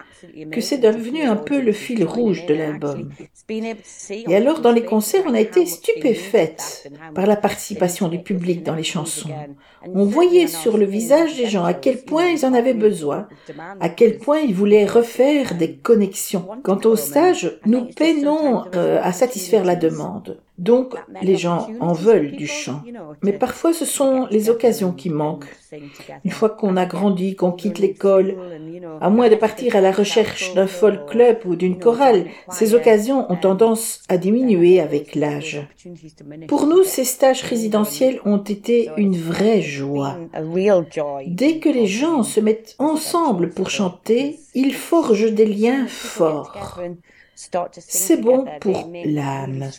que 0.50 0.60
c'est 0.60 0.78
devenu 0.78 1.22
un 1.22 1.36
peu 1.36 1.60
le 1.60 1.72
fil 1.72 2.04
rouge 2.04 2.46
de 2.46 2.54
l'album. 2.54 3.10
Et 3.48 4.34
alors, 4.34 4.60
dans 4.60 4.72
les 4.72 4.84
concerts, 4.84 5.24
on 5.26 5.34
a 5.34 5.40
été 5.40 5.66
stupéfaite 5.66 6.90
par 7.14 7.26
la 7.26 7.36
participation 7.36 8.08
du 8.08 8.22
public 8.22 8.62
dans 8.62 8.74
les 8.74 8.84
chansons. 8.84 9.30
On 9.92 10.04
voyait 10.04 10.46
sur 10.46 10.76
le 10.76 10.84
visage 10.84 11.36
des 11.36 11.46
gens 11.46 11.64
à 11.64 11.74
quel 11.74 12.02
point 12.02 12.28
ils 12.28 12.44
en 12.44 12.54
avaient 12.54 12.74
besoin, 12.74 13.28
à 13.80 13.88
quel 13.88 14.18
point 14.18 14.40
ils 14.40 14.54
voulaient 14.54 14.86
refaire 14.86 15.54
des 15.54 15.76
connexions. 15.76 16.48
Quant 16.62 16.80
au 16.84 16.96
stage, 16.96 17.58
nous 17.66 17.86
peinons 17.86 18.64
euh, 18.74 19.00
à 19.02 19.12
satisfaire 19.12 19.64
la 19.64 19.76
demande. 19.76 20.40
Donc, 20.60 20.94
les 21.22 21.36
gens 21.36 21.68
en 21.80 21.94
veulent 21.94 22.32
du 22.32 22.46
chant. 22.46 22.82
Mais 23.22 23.32
parfois, 23.32 23.72
ce 23.72 23.86
sont 23.86 24.26
les 24.30 24.50
occasions 24.50 24.92
qui 24.92 25.08
manquent. 25.08 25.48
Une 26.22 26.30
fois 26.30 26.50
qu'on 26.50 26.76
a 26.76 26.84
grandi, 26.84 27.34
qu'on 27.34 27.52
quitte 27.52 27.78
l'école, 27.78 28.36
à 29.00 29.08
moins 29.08 29.30
de 29.30 29.36
partir 29.36 29.74
à 29.74 29.80
la 29.80 29.90
recherche 29.90 30.52
d'un 30.54 30.66
folk 30.66 31.06
club 31.06 31.38
ou 31.46 31.56
d'une 31.56 31.78
chorale, 31.78 32.26
ces 32.50 32.74
occasions 32.74 33.30
ont 33.32 33.36
tendance 33.36 34.02
à 34.10 34.18
diminuer 34.18 34.80
avec 34.80 35.14
l'âge. 35.14 35.66
Pour 36.46 36.66
nous, 36.66 36.84
ces 36.84 37.04
stages 37.04 37.42
résidentiels 37.42 38.20
ont 38.26 38.44
été 38.44 38.90
une 38.98 39.16
vraie 39.16 39.62
joie. 39.62 40.18
Dès 41.26 41.58
que 41.58 41.70
les 41.70 41.86
gens 41.86 42.22
se 42.22 42.40
mettent 42.40 42.74
ensemble 42.78 43.48
pour 43.48 43.70
chanter, 43.70 44.38
ils 44.54 44.74
forgent 44.74 45.32
des 45.32 45.46
liens 45.46 45.86
forts. 45.86 46.78
C'est 47.78 48.20
bon 48.20 48.46
pour 48.60 48.90
l'âme. 49.04 49.70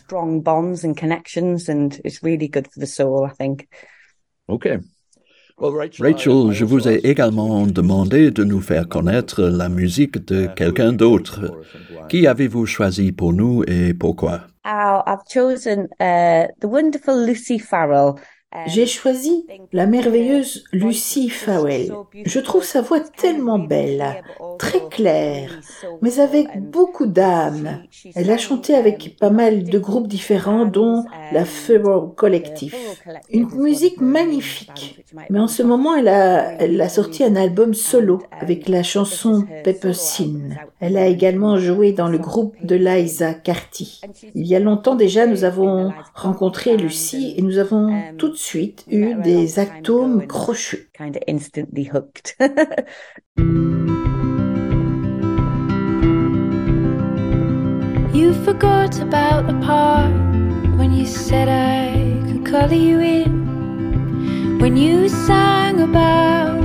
Ok. 4.48 4.68
Rachel, 5.58 6.50
je 6.50 6.64
vous 6.64 6.88
ai 6.88 6.96
également 7.06 7.66
demandé 7.66 8.30
de 8.30 8.42
nous 8.42 8.60
faire 8.60 8.88
connaître 8.88 9.42
la 9.42 9.68
musique 9.68 10.24
de 10.26 10.48
quelqu'un 10.56 10.92
d'autre. 10.92 11.62
Qui 12.08 12.26
avez-vous 12.26 12.66
choisi 12.66 13.12
pour 13.12 13.32
nous 13.32 13.62
et 13.68 13.94
pourquoi? 13.94 14.40
I've 14.64 15.22
chosen 15.28 15.88
uh, 16.00 16.48
the 16.60 16.66
wonderful 16.66 17.26
Lucy 17.26 17.58
Farrell. 17.58 18.14
J'ai 18.66 18.86
choisi 18.86 19.46
la 19.72 19.86
merveilleuse 19.86 20.64
Lucy 20.72 21.28
Farrell. 21.28 21.92
Je 22.24 22.38
trouve 22.38 22.64
sa 22.64 22.82
voix 22.82 23.00
tellement 23.00 23.58
belle, 23.58 24.22
très 24.58 24.80
claire, 24.90 25.58
mais 26.02 26.20
avec 26.20 26.48
beaucoup 26.70 27.06
d'âme. 27.06 27.82
Elle 28.14 28.30
a 28.30 28.36
chanté 28.36 28.74
avec 28.74 29.16
pas 29.18 29.30
mal 29.30 29.64
de 29.64 29.78
groupes 29.78 30.08
différents, 30.08 30.66
dont 30.66 31.04
la 31.32 31.44
Furrow 31.44 32.08
Collective. 32.08 32.74
Une 33.30 33.48
musique 33.54 34.00
magnifique. 34.00 35.04
Mais 35.30 35.38
en 35.38 35.48
ce 35.48 35.62
moment, 35.62 35.94
elle 35.96 36.08
a, 36.08 36.88
sorti 36.88 37.24
un 37.24 37.36
album 37.36 37.74
solo 37.74 38.22
avec 38.38 38.68
la 38.68 38.82
chanson 38.82 39.44
Pepper 39.64 39.94
Sin. 39.94 40.50
Elle 40.80 40.96
a 40.96 41.06
également 41.06 41.56
joué 41.56 41.92
dans 41.92 42.08
le 42.08 42.18
groupe 42.18 42.54
de 42.62 42.76
Liza 42.76 43.34
Carty. 43.34 44.00
Il 44.34 44.46
y 44.46 44.54
a 44.54 44.60
longtemps 44.60 44.94
déjà, 44.94 45.26
nous 45.26 45.44
avons 45.44 45.92
rencontré 46.14 46.76
Lucy 46.76 47.34
et 47.36 47.42
nous 47.42 47.58
avons 47.58 48.02
tout 48.18 48.28
de 48.28 48.36
suite 48.42 48.84
eu 48.90 49.14
des 49.22 49.58
atomes 49.58 50.26
crochus. 50.26 50.88
Kind 50.92 51.16
of 51.16 51.22
instantly 51.26 51.84
hooked. 51.84 52.36
You 58.14 58.34
forgot 58.44 59.00
about 59.00 59.46
the 59.46 59.54
part 59.64 60.12
when 60.76 60.92
you 60.92 61.06
said 61.06 61.48
I 61.48 61.94
could 62.26 62.44
color 62.44 62.74
you 62.74 63.00
in. 63.00 64.58
When 64.58 64.76
you 64.76 65.08
sang 65.08 65.80
about 65.80 66.61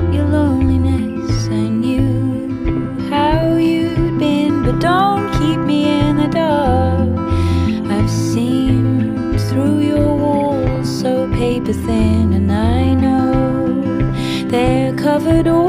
so 11.67 11.73
paper 11.73 11.87
thin, 11.87 12.33
and 12.33 12.51
I 12.51 12.93
know 12.93 14.49
they're 14.49 14.93
covered 14.95 15.47
all 15.47 15.66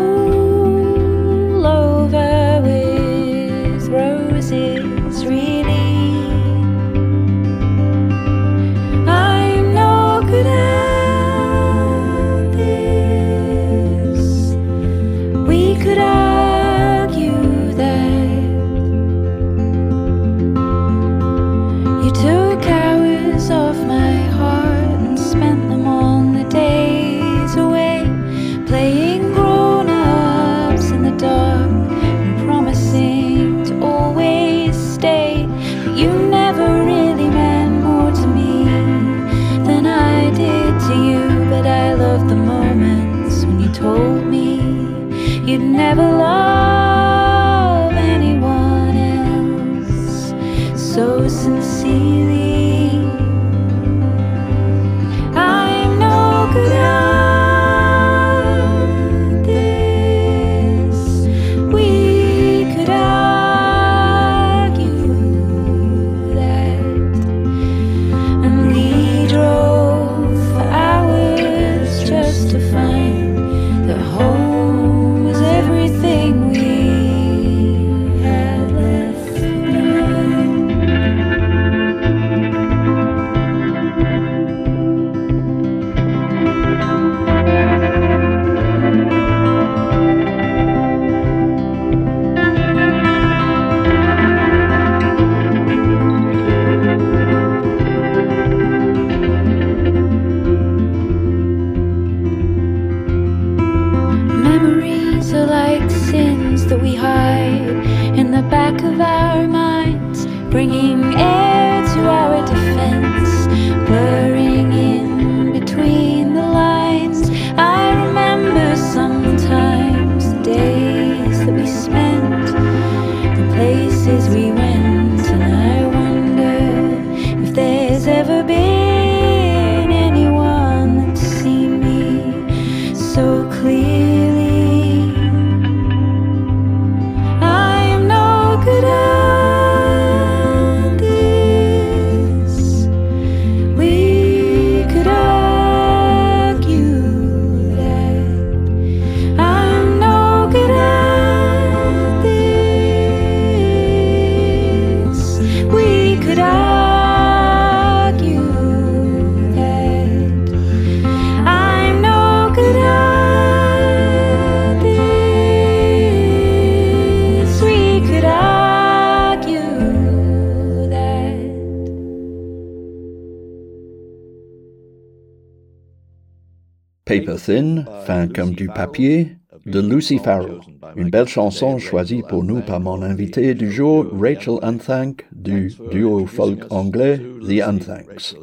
Fin 178.04 178.28
comme 178.28 178.50
du 178.50 178.66
papier, 178.68 179.38
de 179.64 179.80
Lucy 179.80 180.18
Farrell. 180.18 180.60
Une 180.96 181.08
belle 181.08 181.28
chanson 181.28 181.78
choisie 181.78 182.22
pour 182.28 182.44
nous 182.44 182.60
par 182.60 182.78
mon 182.78 183.00
invité 183.00 183.54
du 183.54 183.72
jour, 183.72 184.04
Rachel 184.12 184.58
Unthank, 184.60 185.26
du 185.32 185.72
duo 185.90 186.26
folk 186.26 186.66
anglais 186.68 187.18
The 187.40 187.62
Unthanks. 187.62 188.36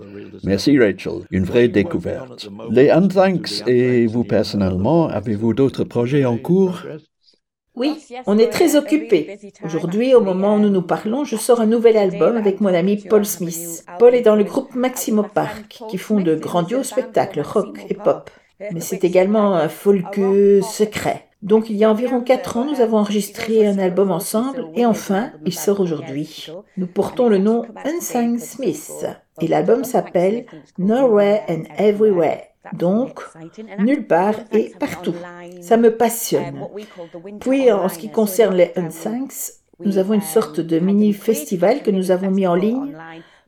Merci 0.44 0.80
Rachel, 0.80 1.28
une 1.30 1.44
vraie 1.44 1.68
découverte. 1.68 2.50
Les 2.72 2.90
Unthanks 2.90 3.62
et 3.68 4.08
vous 4.08 4.24
personnellement, 4.24 5.08
avez-vous 5.08 5.54
d'autres 5.54 5.84
projets 5.84 6.26
en 6.26 6.38
cours? 6.38 6.82
Oui, 7.76 7.94
on 8.26 8.40
est 8.40 8.50
très 8.50 8.76
occupés. 8.76 9.38
Aujourd'hui, 9.64 10.16
au 10.16 10.22
moment 10.22 10.56
où 10.56 10.60
nous 10.60 10.72
nous 10.72 10.82
parlons, 10.82 11.26
je 11.26 11.36
sors 11.36 11.62
un 11.62 11.68
nouvel 11.68 11.98
album 11.98 12.38
avec 12.38 12.60
mon 12.60 12.74
ami 12.74 12.98
Paul 13.08 13.24
Smith. 13.24 13.86
Paul 14.00 14.16
est 14.16 14.24
dans 14.24 14.36
le 14.36 14.46
groupe 14.46 14.74
Maximo 14.74 15.22
Park, 15.22 15.84
qui 15.92 16.00
font 16.00 16.22
de 16.22 16.34
grandioses 16.34 16.88
spectacles 16.88 17.42
rock 17.42 17.86
et 17.88 17.94
pop. 17.94 18.32
Mais 18.60 18.80
c'est 18.80 19.04
également 19.04 19.56
un 19.56 19.70
folkeux 19.70 20.62
secret. 20.62 21.28
Donc 21.42 21.70
il 21.70 21.76
y 21.76 21.84
a 21.84 21.92
environ 21.92 22.22
quatre 22.22 22.58
ans, 22.58 22.66
nous 22.66 22.82
avons 22.82 22.98
enregistré 22.98 23.68
un 23.68 23.78
album 23.78 24.10
ensemble 24.10 24.68
et 24.74 24.86
enfin, 24.86 25.32
il 25.46 25.54
sort 25.54 25.80
aujourd'hui. 25.80 26.48
Nous 26.78 26.88
portons 26.88 27.30
le 27.30 27.38
nom 27.38 27.66
Unsung 27.86 28.40
Smith 28.40 29.06
et 29.42 29.48
l'album 29.48 29.84
s'appelle 29.84 30.46
Nowhere 30.80 31.42
and 31.48 31.64
Everywhere. 31.78 32.42
Donc, 32.74 33.22
nulle 33.78 34.08
part 34.08 34.36
et 34.52 34.74
partout. 34.80 35.14
Ça 35.62 35.78
me 35.78 35.96
passionne. 35.96 36.68
Puis, 37.40 37.72
en 37.72 37.90
ce 37.90 38.00
qui 38.00 38.10
concerne 38.10 38.56
les 38.56 38.72
Unsungs, 38.76 39.52
nous 39.80 39.98
avons 39.98 40.14
une 40.14 40.22
sorte 40.22 40.60
de 40.60 40.80
mini-festival 40.80 41.84
que 41.84 41.92
nous 41.92 42.12
avons 42.12 42.32
mis 42.32 42.48
en 42.48 42.56
ligne 42.56 42.96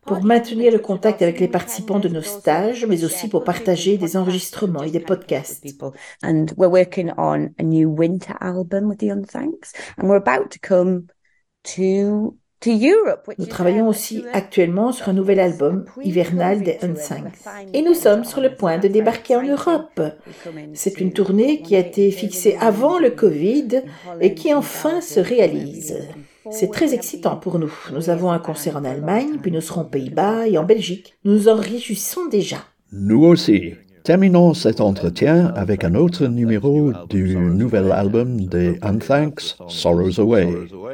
pour 0.07 0.23
maintenir 0.23 0.71
le 0.71 0.79
contact 0.79 1.21
avec 1.21 1.39
les 1.39 1.47
participants 1.47 1.99
de 1.99 2.07
nos 2.07 2.21
stages, 2.21 2.85
mais 2.85 3.03
aussi 3.03 3.27
pour 3.27 3.43
partager 3.43 3.97
des 3.97 4.17
enregistrements 4.17 4.83
et 4.83 4.91
des 4.91 4.99
podcasts. 4.99 5.63
And 6.23 6.45
we're 6.57 6.71
working 6.71 7.11
on 7.17 7.49
a 7.59 7.63
new 7.63 7.89
winter 7.89 8.33
album 8.39 8.85
with 8.85 8.99
the 8.99 9.11
Unthanks, 9.11 9.73
and 9.97 10.07
we're 10.07 10.17
about 10.17 10.49
to 10.51 10.59
come 10.59 11.07
to 11.75 12.35
to 12.61 12.71
Europe. 12.71 13.27
which 13.27 13.37
Nous 13.37 13.45
travaillons 13.45 13.87
aussi 13.87 14.23
actuellement 14.33 14.91
sur 14.91 15.09
un 15.09 15.13
nouvel 15.13 15.39
album 15.39 15.85
hivernal 16.01 16.63
des 16.63 16.79
Unsungs. 16.81 17.31
Et 17.73 17.81
nous 17.81 17.93
sommes 17.93 18.23
sur 18.23 18.41
le 18.41 18.55
point 18.55 18.77
de 18.77 18.87
débarquer 18.87 19.35
en 19.35 19.43
Europe. 19.43 20.01
C'est 20.73 20.99
une 20.99 21.13
tournée 21.13 21.61
qui 21.61 21.75
a 21.75 21.79
été 21.79 22.09
fixée 22.11 22.57
avant 22.59 22.97
le 22.99 23.11
Covid 23.11 23.83
et 24.21 24.33
qui 24.33 24.53
enfin 24.53 25.01
se 25.01 25.19
réalise. 25.19 25.97
C'est 26.51 26.71
très 26.71 26.93
excitant 26.93 27.37
pour 27.37 27.59
nous. 27.59 27.73
Nous 27.93 28.09
avons 28.09 28.31
un 28.31 28.39
concert 28.39 28.77
en 28.77 28.83
Allemagne, 28.83 29.37
puis 29.41 29.51
nous 29.51 29.61
serons 29.61 29.81
aux 29.81 29.89
Pays-Bas 29.89 30.47
et 30.47 30.57
en 30.57 30.63
Belgique. 30.63 31.15
Nous 31.23 31.33
nous 31.33 31.49
en 31.49 31.55
réjouissons 31.55 32.27
déjà. 32.27 32.57
Nous 32.91 33.23
aussi. 33.23 33.75
Terminons 34.07 34.53
cet 34.53 34.79
entretien 34.79 35.51
avec 35.57 35.83
un 35.83 35.93
autre 35.93 36.27
numéro 36.27 36.93
du 37.09 37.35
nouvel 37.35 37.91
album 37.91 38.39
des 38.45 38.79
Unthanks, 38.81 39.57
Sorrows 39.67 40.21
Away. 40.21 40.47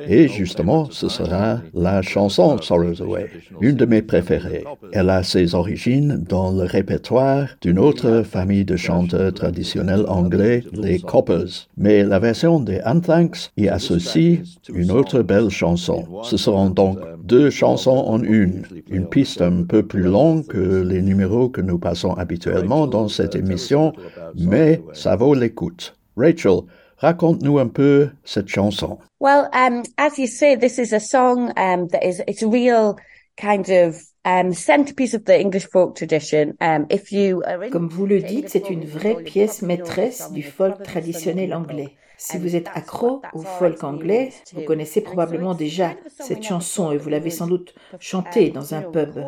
Et 0.09 0.27
justement, 0.27 0.87
ce 0.89 1.09
sera 1.09 1.59
la 1.75 2.01
chanson 2.01 2.57
Sorrows 2.59 3.03
Away, 3.03 3.29
une 3.61 3.75
de 3.75 3.85
mes 3.85 4.01
préférées. 4.01 4.63
Elle 4.93 5.11
a 5.11 5.21
ses 5.21 5.53
origines 5.53 6.25
dans 6.27 6.51
le 6.51 6.63
répertoire 6.63 7.49
d'une 7.61 7.77
autre 7.77 8.23
famille 8.23 8.65
de 8.65 8.77
chanteurs 8.77 9.31
traditionnels 9.31 10.05
anglais, 10.07 10.63
les 10.73 10.97
Coppers. 10.97 11.67
Mais 11.77 12.03
la 12.03 12.17
version 12.17 12.59
des 12.59 12.79
Unthanks 12.83 13.51
y 13.57 13.67
associe 13.67 14.39
une 14.73 14.89
autre 14.89 15.21
belle 15.21 15.51
chanson. 15.51 16.07
Ce 16.23 16.35
seront 16.35 16.71
donc 16.71 16.97
deux 17.23 17.51
chansons 17.51 17.91
en 18.07 18.23
une, 18.23 18.63
une 18.89 19.05
piste 19.05 19.43
un 19.43 19.61
peu 19.61 19.83
plus 19.83 20.01
longue 20.01 20.47
que 20.47 20.81
les 20.81 21.03
numéros 21.03 21.49
que 21.49 21.61
nous 21.61 21.77
passons 21.77 22.13
habituellement 22.13 22.87
dans 22.87 23.02
cette 23.09 23.35
émission, 23.35 23.93
mais 24.35 24.81
ça 24.93 25.15
vaut 25.15 25.33
l'écoute. 25.33 25.95
Rachel, 26.17 26.61
raconte-nous 26.97 27.57
un 27.59 27.67
peu 27.67 28.09
cette 28.23 28.47
chanson. 28.47 28.97
Well, 29.19 29.47
um, 29.53 29.83
as 29.97 30.17
you 30.17 30.27
say, 30.27 30.55
this 30.57 30.77
is 30.77 30.93
a 30.93 30.99
song 30.99 31.51
um, 31.57 31.87
that 31.89 32.03
is 32.03 32.21
it's 32.27 32.43
a 32.43 32.47
real 32.47 32.95
kind 33.35 33.67
of 33.69 33.95
um, 34.25 34.53
centerpiece 34.53 35.13
of 35.15 35.23
the 35.25 35.39
English 35.39 35.67
folk 35.71 35.95
tradition. 35.95 36.53
Um, 36.61 36.85
if 36.89 37.11
you 37.11 37.41
are 37.45 37.63
in- 37.63 37.69
Comme 37.71 37.89
vous 37.89 38.05
le 38.05 38.21
dites, 38.21 38.49
c'est 38.49 38.69
une 38.69 38.85
vraie 38.85 39.15
pièce 39.23 39.61
maîtresse 39.61 40.31
du 40.31 40.43
folk 40.43 40.83
traditionnel 40.83 41.53
anglais. 41.53 41.95
Si 42.17 42.37
vous 42.37 42.55
êtes 42.55 42.67
accro 42.73 43.21
au 43.33 43.41
folk 43.41 43.83
anglais, 43.83 44.29
vous 44.53 44.61
connaissez 44.61 45.01
probablement 45.01 45.55
déjà 45.55 45.95
cette 46.19 46.43
chanson 46.43 46.91
et 46.91 46.97
vous 46.97 47.09
l'avez 47.09 47.31
sans 47.31 47.47
doute 47.47 47.73
chantée 47.99 48.49
dans 48.49 48.73
un 48.75 48.81
pub. 48.81 49.19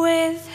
with 0.00 0.51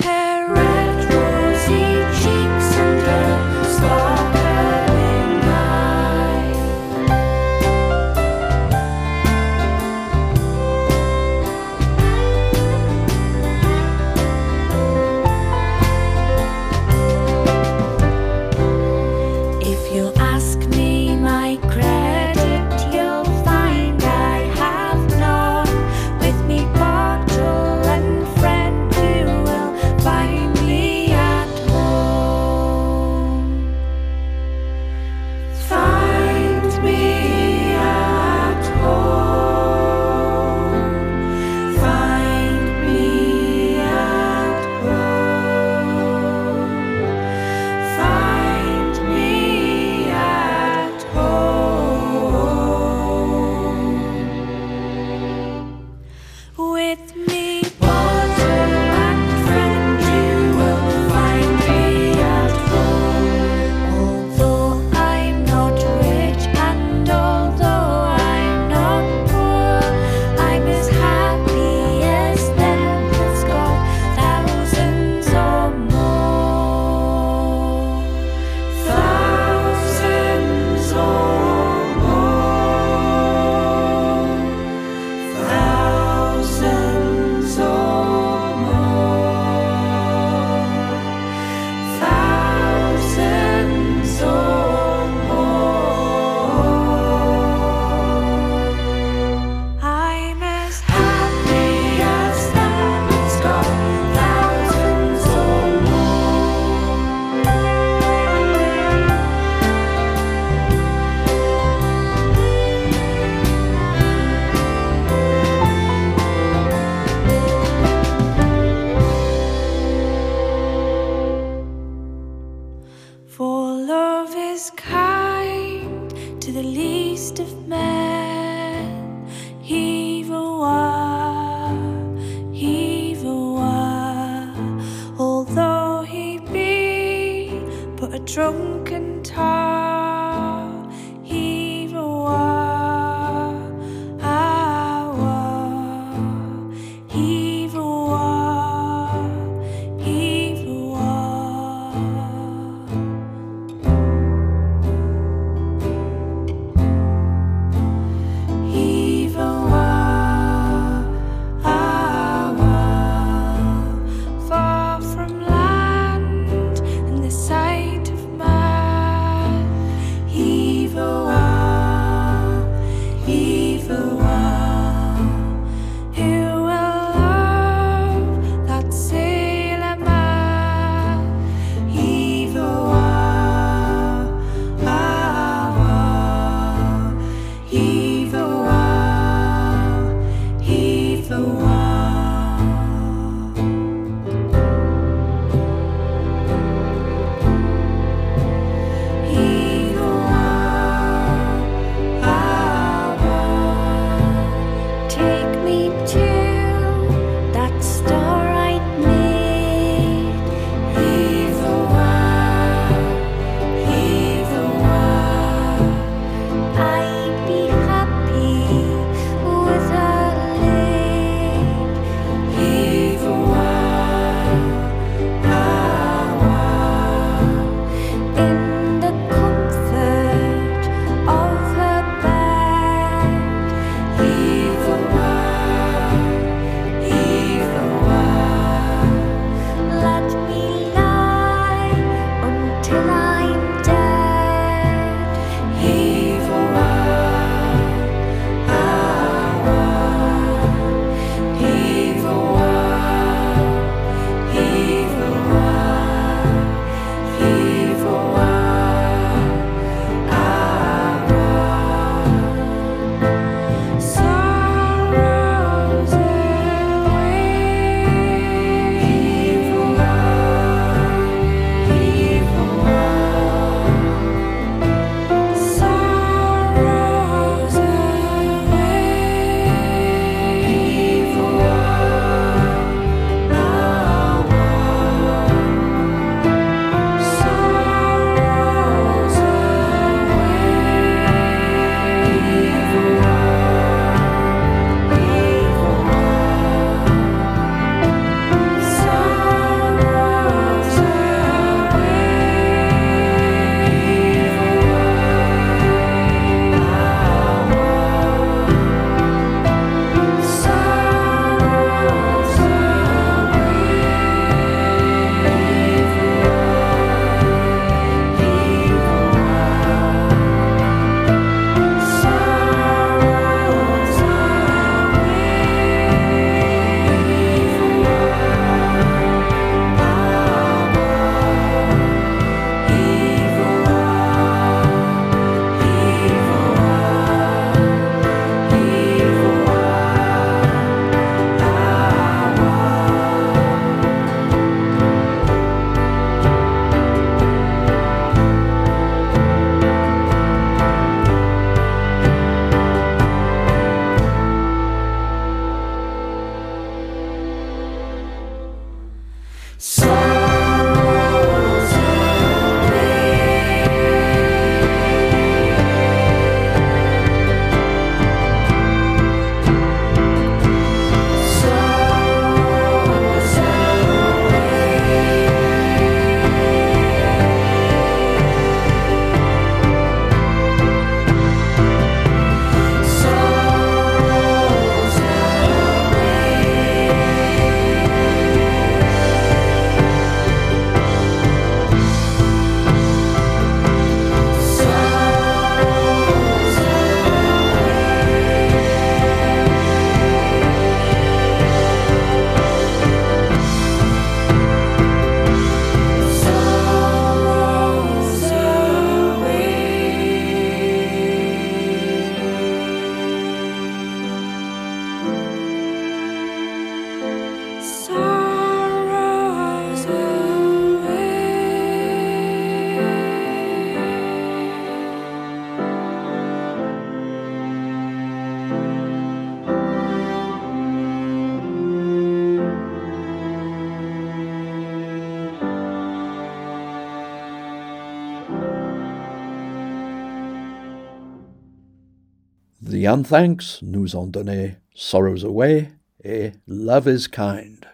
The 443.07 443.09
Unthanks 443.09 443.79
nous 443.83 444.17
ont 444.17 444.27
donné 444.27 444.75
Sorrows 444.93 445.45
Away 445.45 445.87
et 446.25 446.51
Love 446.67 447.07
is 447.07 447.29
Kind. 447.29 447.85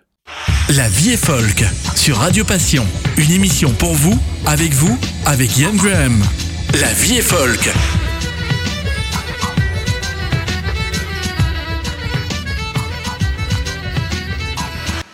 La 0.75 0.87
vie 0.89 1.11
est 1.11 1.23
folk 1.23 1.63
sur 1.95 2.17
Radio 2.17 2.43
Passion. 2.43 2.83
Une 3.19 3.29
émission 3.29 3.69
pour 3.77 3.93
vous, 3.93 4.19
avec 4.47 4.71
vous, 4.71 4.97
avec 5.27 5.55
Ian 5.59 5.75
Graham. 5.75 6.19
La 6.81 6.91
vie 6.93 7.17
est 7.17 7.21
folk. 7.21 7.69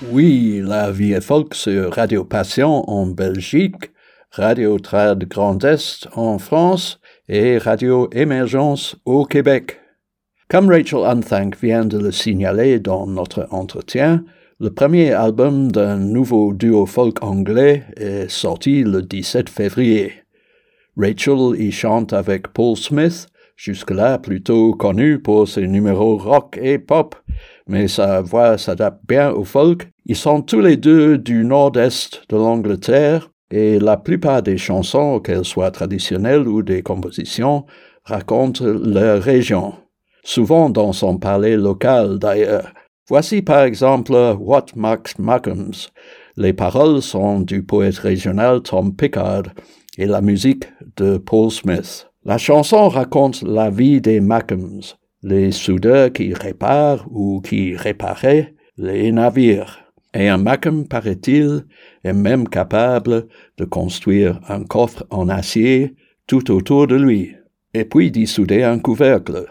Oui, 0.09 0.61
la 0.63 0.91
vie 0.91 1.11
est 1.11 1.19
folk 1.19 1.53
sur 1.53 1.93
Radio 1.93 2.23
Passion 2.23 2.89
en 2.89 3.05
Belgique, 3.05 3.91
Radio 4.31 4.79
Trad 4.79 5.25
Grand 5.25 5.61
Est 5.65 6.07
en 6.15 6.39
France 6.39 7.01
et 7.27 7.57
Radio 7.57 8.07
Émergence 8.13 8.95
au 9.03 9.25
Québec. 9.25 9.75
Comme 10.51 10.67
Rachel 10.71 11.05
Unthank 11.05 11.57
vient 11.61 11.85
de 11.85 11.99
le 11.99 12.11
signaler 12.11 12.79
dans 12.79 13.05
notre 13.05 13.45
entretien, 13.51 14.23
le 14.59 14.71
premier 14.71 15.11
album 15.11 15.71
d'un 15.71 15.97
nouveau 15.97 16.53
duo 16.53 16.87
folk 16.87 17.21
anglais 17.21 17.83
est 17.97 18.27
sorti 18.31 18.81
le 18.83 19.03
17 19.03 19.47
février. 19.47 20.11
Rachel 20.97 21.53
y 21.55 21.71
chante 21.71 22.13
avec 22.13 22.47
Paul 22.47 22.75
Smith, 22.75 23.27
jusque-là 23.57 24.17
plutôt 24.17 24.73
connu 24.73 25.19
pour 25.19 25.47
ses 25.47 25.67
numéros 25.67 26.17
rock 26.17 26.57
et 26.59 26.79
pop, 26.79 27.15
mais 27.67 27.87
sa 27.87 28.21
voix 28.21 28.57
s'adapte 28.57 29.01
bien 29.07 29.29
au 29.29 29.43
folk. 29.43 29.87
Ils 30.07 30.15
sont 30.15 30.41
tous 30.41 30.61
les 30.61 30.77
deux 30.77 31.19
du 31.19 31.45
nord-est 31.45 32.23
de 32.27 32.37
l'Angleterre 32.37 33.29
et 33.51 33.77
la 33.77 33.97
plupart 33.97 34.41
des 34.41 34.57
chansons, 34.57 35.19
qu'elles 35.19 35.45
soient 35.45 35.69
traditionnelles 35.69 36.47
ou 36.47 36.63
des 36.63 36.81
compositions, 36.81 37.67
racontent 38.03 38.65
leur 38.65 39.21
région, 39.21 39.75
souvent 40.23 40.69
dans 40.69 40.93
son 40.93 41.17
palais 41.17 41.57
local 41.57 42.19
d'ailleurs. 42.19 42.73
Voici 43.07 43.41
par 43.41 43.63
exemple 43.63 44.13
What 44.39 44.67
Max 44.75 45.17
Mackums. 45.17 45.89
Les 46.37 46.53
paroles 46.53 47.01
sont 47.01 47.39
du 47.39 47.63
poète 47.63 47.97
régional 47.97 48.61
Tom 48.61 48.95
Pickard 48.95 49.43
et 49.97 50.05
la 50.05 50.21
musique 50.21 50.65
de 50.97 51.17
Paul 51.17 51.49
Smith. 51.51 52.07
La 52.23 52.37
chanson 52.37 52.87
raconte 52.89 53.41
la 53.41 53.69
vie 53.69 54.01
des 54.01 54.19
Mackums, 54.19 54.81
les 55.23 55.51
soudeurs 55.51 56.13
qui 56.13 56.33
réparent 56.33 57.07
ou 57.11 57.41
qui 57.41 57.75
réparaient 57.75 58.53
les 58.77 59.11
navires. 59.11 59.79
Et 60.13 60.27
un 60.27 60.37
Mackham, 60.37 60.87
paraît-il, 60.87 61.65
est 62.03 62.13
même 62.13 62.47
capable 62.47 63.27
de 63.57 63.65
construire 63.65 64.39
un 64.47 64.63
coffre 64.63 65.05
en 65.11 65.29
acier 65.29 65.95
tout 66.25 66.51
autour 66.51 66.87
de 66.87 66.95
lui, 66.95 67.35
et 67.73 67.85
puis 67.85 68.11
d'y 68.11 68.25
souder 68.25 68.63
un 68.63 68.79
couvercle 68.79 69.45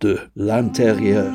de 0.00 0.18
l'intérieur. 0.34 1.30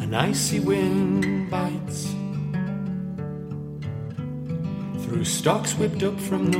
An 0.00 0.14
icy 0.14 0.58
wind 0.58 1.48
bites 1.48 2.12
through 5.04 5.24
stalks 5.24 5.74
whipped 5.74 6.02
up 6.02 6.18
from 6.20 6.50
the 6.50 6.58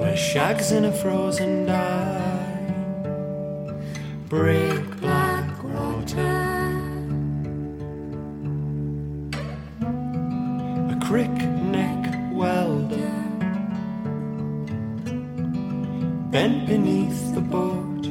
where 0.00 0.16
shags 0.16 0.72
in 0.72 0.86
a 0.86 0.92
frozen 0.92 1.66
dye 1.66 2.20
break 4.30 4.82
black 4.98 5.62
water. 5.62 6.36
A 10.94 10.96
crick 11.06 11.36
neck 11.76 12.32
welder 12.32 13.12
bent 16.30 16.66
beneath 16.66 17.34
the 17.34 17.42
boat 17.42 18.04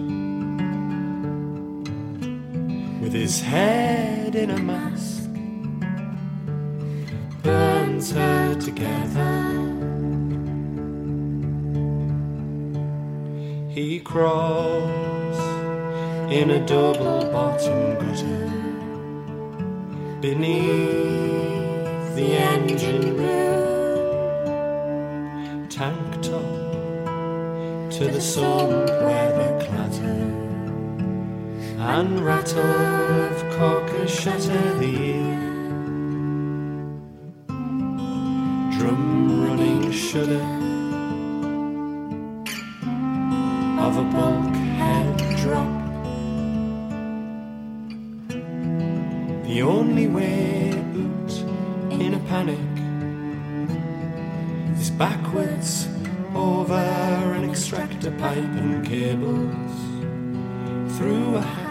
with 3.02 3.14
his 3.14 3.42
head 3.42 4.36
in 4.36 4.52
a 4.52 4.60
mask, 4.60 5.28
burns 7.42 8.12
her 8.12 8.54
together. 8.62 9.29
He 13.80 14.02
crawls 14.02 15.40
in 16.30 16.50
a 16.50 16.60
double 16.66 17.32
bottom 17.32 17.96
gutter. 17.96 18.52
Beneath 20.20 20.66
the 22.18 22.36
engine 22.36 23.16
room, 23.16 24.50
tank 25.70 26.22
top 26.22 27.92
to 27.92 28.04
the 28.16 28.20
sump 28.20 28.90
where 29.06 29.32
they 29.40 29.66
clatter. 29.66 30.24
And 31.80 32.20
rattle 32.20 32.60
of 32.60 33.38
cocker 33.58 34.08
shatter 34.10 34.74
the 34.78 34.94
ear. 35.16 35.40
Drum 38.78 39.46
running 39.46 39.90
shudder 39.94 40.59
of 43.90 43.98
a 43.98 44.04
bulkhead 44.04 45.18
drop. 45.38 45.68
The 49.48 49.64
only 49.64 50.06
way 50.06 50.74
out 50.74 51.32
in 52.00 52.14
a 52.14 52.20
panic 52.30 52.70
is 54.80 54.92
backwards 54.92 55.88
over 56.36 56.76
an 56.76 57.50
extractor 57.50 58.12
pipe 58.12 58.54
and 58.62 58.86
cables 58.86 59.76
through 60.96 61.38
a 61.38 61.69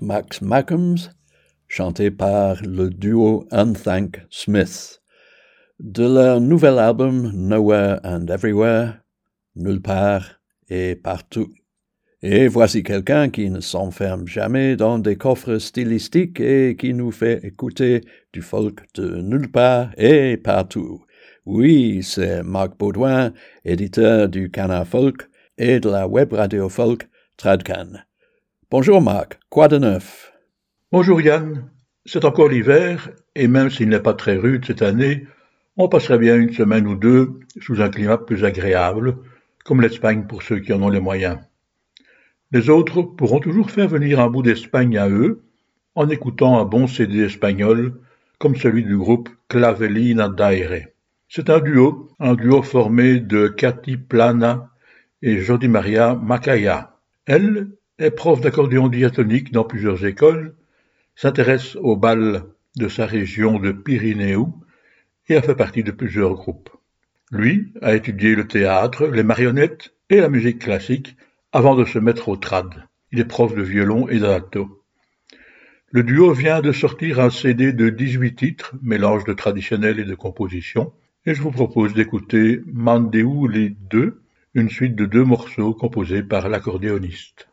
Max 0.00 0.40
Macums, 0.40 1.10
chanté 1.68 2.10
par 2.10 2.62
le 2.62 2.90
duo 2.90 3.46
Unthank 3.50 4.22
Smith, 4.30 5.00
de 5.80 6.04
leur 6.04 6.40
nouvel 6.40 6.78
album 6.78 7.30
Nowhere 7.32 8.00
and 8.04 8.26
Everywhere, 8.28 9.00
Nulle 9.56 9.82
part 9.82 10.40
et 10.68 10.96
partout. 10.96 11.52
Et 12.22 12.48
voici 12.48 12.82
quelqu'un 12.82 13.28
qui 13.28 13.50
ne 13.50 13.60
s'enferme 13.60 14.26
jamais 14.26 14.76
dans 14.76 14.98
des 14.98 15.16
coffres 15.16 15.58
stylistiques 15.58 16.40
et 16.40 16.74
qui 16.74 16.94
nous 16.94 17.10
fait 17.10 17.44
écouter 17.44 18.00
du 18.32 18.40
folk 18.40 18.80
de 18.94 19.20
nulle 19.20 19.50
part 19.50 19.90
et 19.98 20.36
partout. 20.38 21.04
Oui, 21.44 22.02
c'est 22.02 22.42
Marc 22.42 22.78
Baudouin, 22.78 23.32
éditeur 23.64 24.28
du 24.28 24.50
Canard 24.50 24.88
Folk 24.88 25.28
et 25.58 25.80
de 25.80 25.90
la 25.90 26.08
web 26.08 26.32
radio 26.32 26.68
folk 26.68 27.08
Tradcan. 27.36 27.98
Bonjour 28.70 29.02
Marc, 29.02 29.38
quoi 29.50 29.68
de 29.68 29.76
neuf? 29.76 30.32
Bonjour 30.90 31.20
Yann, 31.20 31.70
c'est 32.06 32.24
encore 32.24 32.48
l'hiver 32.48 33.10
et 33.34 33.46
même 33.46 33.68
s'il 33.68 33.90
n'est 33.90 34.00
pas 34.00 34.14
très 34.14 34.36
rude 34.36 34.64
cette 34.64 34.80
année, 34.80 35.26
on 35.76 35.88
passerait 35.88 36.18
bien 36.18 36.36
une 36.36 36.52
semaine 36.52 36.86
ou 36.86 36.96
deux 36.96 37.40
sous 37.60 37.82
un 37.82 37.90
climat 37.90 38.16
plus 38.16 38.42
agréable, 38.42 39.18
comme 39.64 39.82
l'Espagne 39.82 40.26
pour 40.26 40.42
ceux 40.42 40.60
qui 40.60 40.72
en 40.72 40.82
ont 40.82 40.88
les 40.88 41.00
moyens. 41.00 41.38
Les 42.52 42.70
autres 42.70 43.02
pourront 43.02 43.38
toujours 43.38 43.70
faire 43.70 43.88
venir 43.88 44.18
un 44.18 44.30
bout 44.30 44.42
d'Espagne 44.42 44.96
à 44.96 45.10
eux 45.10 45.42
en 45.94 46.08
écoutant 46.08 46.58
un 46.58 46.64
bon 46.64 46.86
CD 46.86 47.24
espagnol 47.24 48.00
comme 48.38 48.56
celui 48.56 48.82
du 48.82 48.96
groupe 48.96 49.28
Clavelina 49.48 50.30
d'Aire. 50.30 50.88
C'est 51.28 51.50
un 51.50 51.60
duo, 51.60 52.08
un 52.18 52.34
duo 52.34 52.62
formé 52.62 53.20
de 53.20 53.46
Cathy 53.46 53.98
Plana 53.98 54.70
et 55.20 55.38
Jordi 55.38 55.68
Maria 55.68 56.14
Macaya. 56.14 56.96
Elle 57.26 57.68
est 57.98 58.10
prof 58.10 58.40
d'accordéon 58.40 58.88
diatonique 58.88 59.52
dans 59.52 59.64
plusieurs 59.64 60.04
écoles, 60.04 60.54
s'intéresse 61.14 61.76
au 61.76 61.96
bal 61.96 62.44
de 62.76 62.88
sa 62.88 63.06
région 63.06 63.58
de 63.58 63.70
Pyrénées 63.70 64.36
et 65.28 65.36
a 65.36 65.42
fait 65.42 65.54
partie 65.54 65.84
de 65.84 65.92
plusieurs 65.92 66.34
groupes. 66.34 66.70
Lui 67.30 67.72
a 67.82 67.94
étudié 67.94 68.34
le 68.34 68.48
théâtre, 68.48 69.06
les 69.06 69.22
marionnettes 69.22 69.94
et 70.10 70.20
la 70.20 70.28
musique 70.28 70.58
classique 70.58 71.16
avant 71.52 71.76
de 71.76 71.84
se 71.84 71.98
mettre 71.98 72.28
au 72.28 72.36
trad. 72.36 72.84
Il 73.12 73.20
est 73.20 73.24
prof 73.24 73.54
de 73.54 73.62
violon 73.62 74.08
et 74.08 74.18
d'alto. 74.18 74.82
Le 75.90 76.02
duo 76.02 76.32
vient 76.32 76.60
de 76.60 76.72
sortir 76.72 77.20
un 77.20 77.30
CD 77.30 77.72
de 77.72 77.88
18 77.90 78.34
titres, 78.34 78.74
mélange 78.82 79.24
de 79.24 79.32
traditionnel 79.32 80.00
et 80.00 80.04
de 80.04 80.16
composition, 80.16 80.92
et 81.26 81.34
je 81.34 81.42
vous 81.42 81.52
propose 81.52 81.94
d'écouter 81.94 82.60
Mandéou 82.66 83.46
les 83.46 83.70
deux, 83.70 84.20
une 84.54 84.68
suite 84.68 84.96
de 84.96 85.06
deux 85.06 85.24
morceaux 85.24 85.72
composés 85.72 86.24
par 86.24 86.48
l'accordéoniste. 86.48 87.48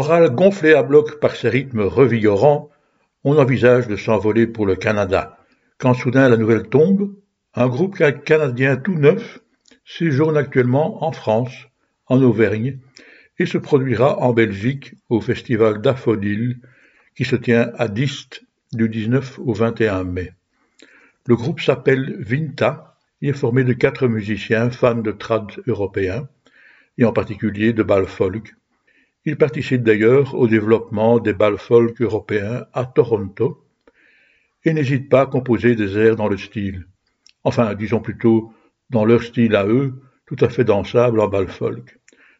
Le 0.00 0.04
moral 0.06 0.30
gonflé 0.30 0.72
à 0.72 0.82
bloc 0.82 1.20
par 1.20 1.36
ces 1.36 1.50
rythmes 1.50 1.82
revigorants, 1.82 2.70
on 3.22 3.36
envisage 3.36 3.86
de 3.86 3.96
s'envoler 3.96 4.46
pour 4.46 4.64
le 4.64 4.74
Canada, 4.74 5.36
quand 5.76 5.92
soudain 5.92 6.26
la 6.30 6.38
nouvelle 6.38 6.70
tombe, 6.70 7.14
un 7.52 7.68
groupe 7.68 7.98
canadien 8.24 8.78
tout 8.78 8.94
neuf 8.94 9.40
séjourne 9.84 10.38
actuellement 10.38 11.04
en 11.04 11.12
France, 11.12 11.52
en 12.06 12.22
Auvergne, 12.22 12.78
et 13.38 13.44
se 13.44 13.58
produira 13.58 14.18
en 14.20 14.32
Belgique 14.32 14.94
au 15.10 15.20
festival 15.20 15.82
d'Aphrodille 15.82 16.56
qui 17.14 17.26
se 17.26 17.36
tient 17.36 17.70
à 17.76 17.86
Dist 17.86 18.42
du 18.72 18.88
19 18.88 19.38
au 19.40 19.52
21 19.52 20.04
mai. 20.04 20.32
Le 21.26 21.36
groupe 21.36 21.60
s'appelle 21.60 22.16
Vinta, 22.20 22.96
il 23.20 23.28
est 23.28 23.34
formé 23.34 23.64
de 23.64 23.74
quatre 23.74 24.08
musiciens 24.08 24.70
fans 24.70 24.94
de 24.94 25.12
trad 25.12 25.52
européens, 25.66 26.26
et 26.96 27.04
en 27.04 27.12
particulier 27.12 27.74
de 27.74 27.82
bal 27.82 28.06
folk, 28.06 28.54
il 29.24 29.36
participe 29.36 29.82
d'ailleurs 29.82 30.34
au 30.34 30.48
développement 30.48 31.18
des 31.18 31.32
bals 31.32 31.58
folk 31.58 32.00
européens 32.00 32.66
à 32.72 32.84
Toronto 32.86 33.64
et 34.64 34.72
n'hésite 34.72 35.08
pas 35.08 35.22
à 35.22 35.26
composer 35.26 35.74
des 35.74 35.98
airs 35.98 36.16
dans 36.16 36.28
le 36.28 36.36
style, 36.36 36.86
enfin 37.44 37.74
disons 37.74 38.00
plutôt 38.00 38.52
dans 38.90 39.04
leur 39.04 39.22
style 39.22 39.54
à 39.56 39.66
eux, 39.66 39.94
tout 40.26 40.36
à 40.40 40.48
fait 40.48 40.64
dansable 40.64 41.20
en 41.20 41.28
bal 41.28 41.48
folk. 41.48 41.98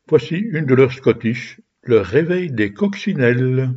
Voici 0.09 0.37
une 0.37 0.67
de 0.67 0.75
leurs 0.75 0.93
Scottish, 0.93 1.61
le 1.83 2.01
réveil 2.01 2.51
des 2.51 2.73
coccinelles. 2.73 3.71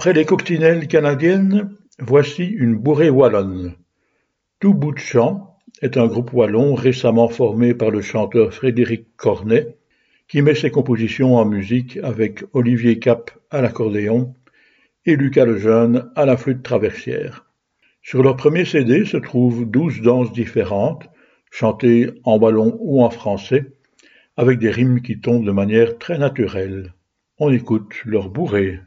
Après 0.00 0.14
les 0.14 0.24
coccinelles 0.24 0.88
canadiennes, 0.88 1.76
voici 1.98 2.44
une 2.44 2.74
bourrée 2.74 3.10
wallonne. 3.10 3.74
Tout 4.58 4.72
bout 4.72 4.92
de 4.92 4.98
champ 4.98 5.58
est 5.82 5.98
un 5.98 6.06
groupe 6.06 6.32
wallon 6.32 6.74
récemment 6.74 7.28
formé 7.28 7.74
par 7.74 7.90
le 7.90 8.00
chanteur 8.00 8.54
Frédéric 8.54 9.14
Cornet, 9.18 9.76
qui 10.26 10.40
met 10.40 10.54
ses 10.54 10.70
compositions 10.70 11.36
en 11.36 11.44
musique 11.44 11.98
avec 12.02 12.42
Olivier 12.54 12.98
Cap 12.98 13.30
à 13.50 13.60
l'accordéon 13.60 14.34
et 15.04 15.16
Lucas 15.16 15.44
Lejeune 15.44 16.10
à 16.16 16.24
la 16.24 16.38
flûte 16.38 16.62
traversière. 16.62 17.44
Sur 18.00 18.22
leur 18.22 18.36
premier 18.36 18.64
CD 18.64 19.04
se 19.04 19.18
trouvent 19.18 19.66
douze 19.66 20.00
danses 20.00 20.32
différentes, 20.32 21.10
chantées 21.50 22.08
en 22.24 22.38
wallon 22.38 22.78
ou 22.80 23.04
en 23.04 23.10
français, 23.10 23.66
avec 24.38 24.60
des 24.60 24.70
rimes 24.70 25.02
qui 25.02 25.20
tombent 25.20 25.44
de 25.44 25.52
manière 25.52 25.98
très 25.98 26.16
naturelle. 26.16 26.94
On 27.36 27.52
écoute 27.52 27.92
leur 28.06 28.30
bourrée. 28.30 28.80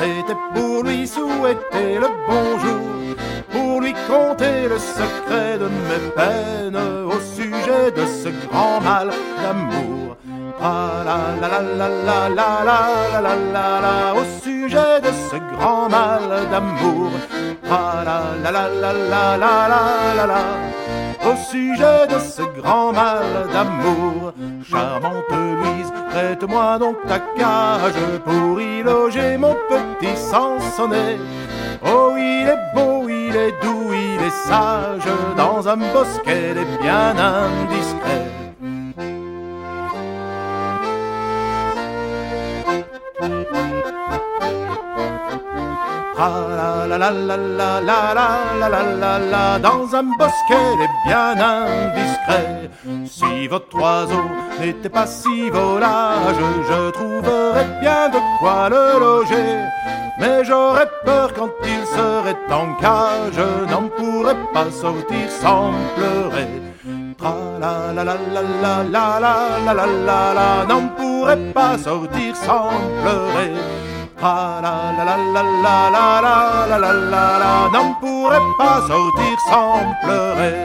C'était 0.00 0.38
pour 0.54 0.82
lui 0.82 1.06
souhaiter 1.06 1.98
le 1.98 2.08
bonjour, 2.26 3.16
pour 3.50 3.80
lui 3.80 3.94
conter 4.08 4.68
le 4.68 4.78
secret 4.78 5.58
de 5.58 5.68
mes 5.88 6.10
peines 6.16 6.76
au 6.76 7.20
sujet 7.20 7.90
de 7.90 8.04
ce 8.06 8.28
grand 8.46 8.80
mal 8.80 9.10
d'amour. 9.42 10.16
Ah 10.62 11.02
la 11.04 11.48
la 11.48 11.60
la 11.62 11.88
la 11.88 12.28
la 12.28 12.28
la 12.28 12.64
la 12.64 13.20
la 13.20 13.36
la 13.36 13.80
la 13.80 14.14
au 14.14 14.24
sujet 14.42 15.00
de 15.02 15.10
ce 15.30 15.36
grand 15.54 15.88
mal 15.88 16.48
d'amour. 16.50 17.10
Ah 17.70 18.02
la 18.04 18.20
la 18.42 18.50
la 18.50 18.68
la 18.82 19.36
la 19.36 19.38
la 19.38 20.14
la 20.16 20.26
la 20.26 20.42
au 21.30 21.36
sujet 21.50 22.06
de 22.08 22.18
ce 22.18 22.42
grand 22.60 22.92
mal 22.92 23.48
d'amour. 23.52 24.32
Prête-moi 26.30 26.78
donc 26.78 26.96
ta 27.08 27.18
cage 27.18 28.20
pour 28.24 28.60
y 28.60 28.84
loger 28.84 29.36
mon 29.36 29.56
petit 29.68 30.16
Sansonnet. 30.16 31.18
Oh, 31.84 32.12
il 32.16 32.46
est 32.46 32.72
beau, 32.72 33.08
il 33.08 33.34
est 33.34 33.60
doux, 33.60 33.92
il 33.92 34.24
est 34.24 34.48
sage, 34.48 35.10
dans 35.36 35.68
un 35.68 35.76
bosquet, 35.76 36.52
il 36.52 36.58
est 36.58 36.82
bien 36.82 37.16
indiscret. 37.18 38.39
Ah 46.22 46.86
Dans 49.62 49.94
un 49.94 50.02
bosquet 50.18 50.68
est 50.84 51.08
bien 51.08 51.34
indiscret 51.38 52.70
Si 53.06 53.48
votre 53.48 53.74
oiseau 53.78 54.24
n'était 54.60 54.90
pas 54.90 55.06
si 55.06 55.48
volage 55.48 56.36
Je 56.68 56.90
trouverais 56.90 57.68
bien 57.80 58.10
de 58.10 58.18
quoi 58.38 58.68
le 58.68 59.00
loger 59.00 59.64
Mais 60.18 60.44
j'aurais 60.44 60.90
peur 61.06 61.32
quand 61.32 61.52
il 61.64 61.86
serait 61.86 62.36
en 62.50 62.74
cage 62.74 63.42
n'en 63.70 63.88
pourrais 63.88 64.36
pas 64.52 64.70
sortir 64.70 65.30
sans 65.40 65.72
pleurer 65.96 66.48
N'en 70.68 70.88
pourrais 70.98 71.52
pas 71.54 71.78
sortir 71.78 72.36
sans 72.36 72.72
pleurer 73.00 73.89
ah 74.22 74.60
la 74.62 74.92
la 74.98 75.16
la 75.16 75.42
la 75.64 75.90
la 75.90 76.20
la 76.20 76.66
la 76.70 76.78
la 76.78 76.92
la 76.92 77.38
la 77.42 77.70
n'en 77.72 77.94
pourrait 78.00 78.48
pas 78.58 78.80
sortir 78.86 79.36
sans 79.48 79.80
pleurer. 80.02 80.60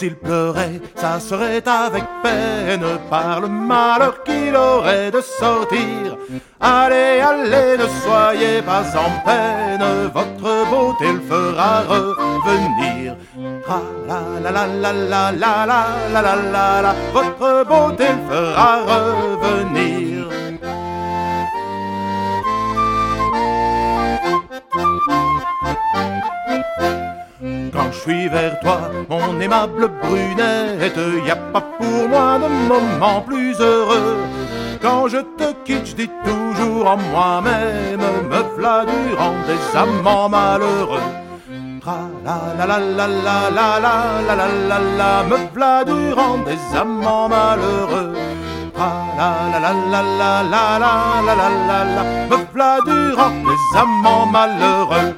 S'il 0.00 0.16
pleurait, 0.16 0.80
ça 0.96 1.20
serait 1.20 1.62
avec 1.68 2.04
peine 2.22 2.86
par 3.10 3.42
le 3.42 3.48
malheur 3.48 4.22
qu'il 4.22 4.56
aurait 4.56 5.10
de 5.10 5.20
sortir. 5.20 6.16
Allez, 6.58 7.20
allez, 7.20 7.76
ne 7.76 7.86
soyez 8.02 8.62
pas 8.62 8.84
en 8.96 9.10
peine, 9.26 9.84
votre 10.14 10.52
beauté 10.70 11.12
le 11.12 11.20
fera 11.20 11.82
revenir. 11.82 13.14
La 14.08 14.20
la 14.40 14.50
la 14.50 14.66
la 14.66 14.92
la 14.92 15.32
la 15.32 15.66
la 15.66 15.82
la 16.14 16.36
la 16.54 16.82
la, 16.82 16.94
votre 17.12 17.64
beauté 17.68 18.06
le 18.08 18.22
fera 18.30 18.70
revenir. 18.92 20.00
Quand 27.40 27.90
je 27.90 27.98
suis 28.00 28.28
vers 28.28 28.60
toi, 28.60 28.90
mon 29.08 29.40
aimable 29.40 29.88
brunette, 30.02 31.00
y 31.26 31.30
a 31.30 31.36
pas 31.36 31.62
pour 31.78 32.08
moi 32.08 32.38
de 32.38 32.68
moment 32.68 33.22
plus 33.22 33.58
heureux. 33.58 34.18
Quand 34.82 35.08
je 35.08 35.18
te 35.38 35.52
quitte, 35.64 35.86
je 35.86 35.96
dis 35.96 36.10
toujours 36.22 36.86
en 36.86 36.98
moi-même, 36.98 38.00
me 38.28 38.42
v'là 38.56 38.84
durant 38.84 39.32
des 39.46 39.78
amants 39.78 40.28
malheureux. 40.28 41.00
Tra 41.80 42.10
la 42.26 42.38
la 42.58 42.66
la 42.66 42.78
la 42.78 43.06
la 43.08 43.50
la 43.50 43.80
la 43.80 44.36
la 44.36 44.46
la 44.68 44.78
la 44.98 45.22
me 45.24 45.38
v'là 45.54 45.84
durant 45.84 46.36
des 46.44 46.76
amants 46.76 47.28
malheureux. 47.30 48.12
Tra 48.74 48.92
la 49.16 49.58
la 49.58 49.72
la 49.72 50.02
la 50.02 50.42
la 50.42 50.42
la 50.52 50.78
la 50.78 50.92
la 51.24 51.48
la 51.68 51.84
la 51.94 52.04
me 52.28 52.36
v'là 52.52 52.78
des 52.84 53.78
amants 53.78 54.26
malheureux. 54.26 55.14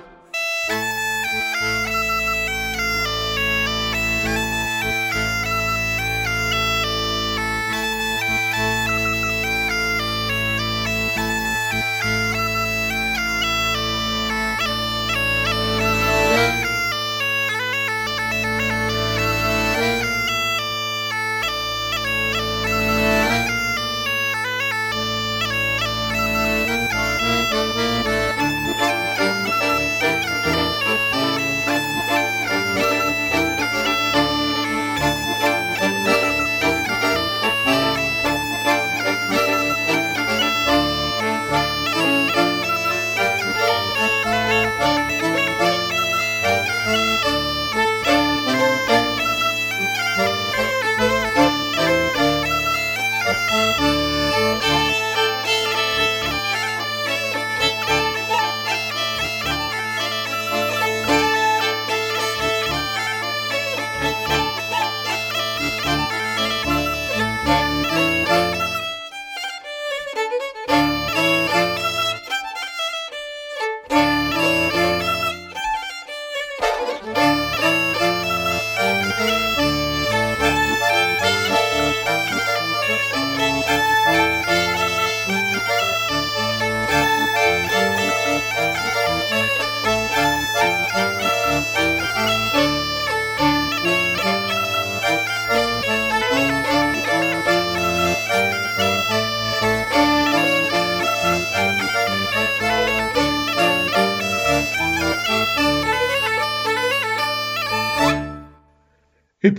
Música 53.92 54.81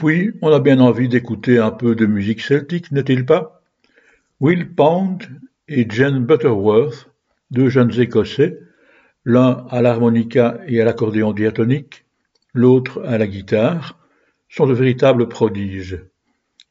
puis, 0.03 0.33
on 0.41 0.51
a 0.51 0.59
bien 0.59 0.81
envie 0.81 1.07
d'écouter 1.07 1.59
un 1.59 1.71
peu 1.71 1.95
de 1.95 2.05
musique 2.05 2.41
celtique, 2.41 2.91
n'est-il 2.91 3.25
pas? 3.25 3.63
Will 4.41 4.69
Pound 4.75 5.23
et 5.69 5.89
Jen 5.89 6.25
Butterworth, 6.25 7.09
deux 7.51 7.69
jeunes 7.69 7.97
Écossais, 7.97 8.59
l'un 9.23 9.65
à 9.69 9.81
l'harmonica 9.81 10.59
et 10.67 10.81
à 10.81 10.85
l'accordéon 10.85 11.31
diatonique, 11.31 12.03
l'autre 12.53 13.01
à 13.05 13.17
la 13.17 13.27
guitare, 13.27 13.97
sont 14.49 14.67
de 14.67 14.73
véritables 14.73 15.29
prodiges. 15.29 15.99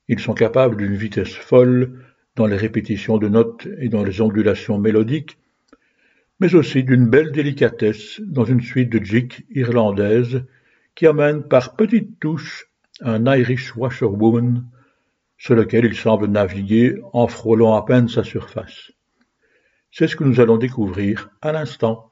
Ils 0.09 0.21
sont 0.21 0.35
capables 0.35 0.77
d'une 0.77 0.95
vitesse 0.97 1.35
folle 1.35 2.05
dans 2.37 2.47
les 2.47 2.57
répétitions 2.57 3.17
de 3.17 3.29
notes 3.29 3.67
et 3.79 3.89
dans 3.89 4.05
les 4.05 4.21
ondulations 4.21 4.79
mélodiques, 4.79 5.39
mais 6.39 6.55
aussi 6.55 6.85
d'une 6.85 7.09
belle 7.09 7.33
délicatesse 7.33 8.21
dans 8.27 8.45
une 8.45 8.61
suite 8.61 8.91
de 8.91 9.03
jigs 9.03 9.47
irlandaises 9.55 10.45
qui 10.95 11.07
amène 11.07 11.45
par 11.45 11.77
petites 11.77 12.21
touches 12.21 12.67
un 13.05 13.27
Irish 13.27 13.75
washerwoman 13.77 14.65
sur 15.39 15.55
lequel 15.55 15.85
il 15.85 15.97
semble 15.97 16.27
naviguer 16.27 17.01
en 17.13 17.27
frôlant 17.27 17.75
à 17.75 17.85
peine 17.85 18.09
sa 18.09 18.23
surface. 18.23 18.93
C'est 19.91 20.07
ce 20.07 20.17
que 20.17 20.25
nous 20.25 20.41
allons 20.41 20.57
découvrir 20.57 21.31
à 21.41 21.53
l'instant. 21.53 22.12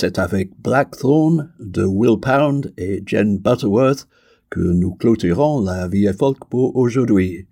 C'est 0.00 0.18
avec 0.18 0.58
Blackthorn 0.62 1.52
de 1.60 1.84
Will 1.84 2.18
Pound 2.18 2.72
et 2.78 3.02
Jen 3.04 3.36
Butterworth 3.36 4.08
que 4.48 4.60
nous 4.60 4.94
clôturons 4.94 5.60
la 5.60 5.88
vie 5.88 6.10
folk 6.18 6.38
pour 6.48 6.74
aujourd'hui. 6.74 7.46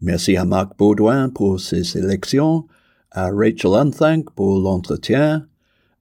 Merci 0.00 0.36
à 0.36 0.44
Marc 0.44 0.78
Baudouin 0.78 1.30
pour 1.30 1.58
ses 1.58 1.82
sélections, 1.82 2.68
à 3.10 3.32
Rachel 3.32 3.74
Unthank 3.74 4.30
pour 4.36 4.60
l'entretien, 4.60 5.48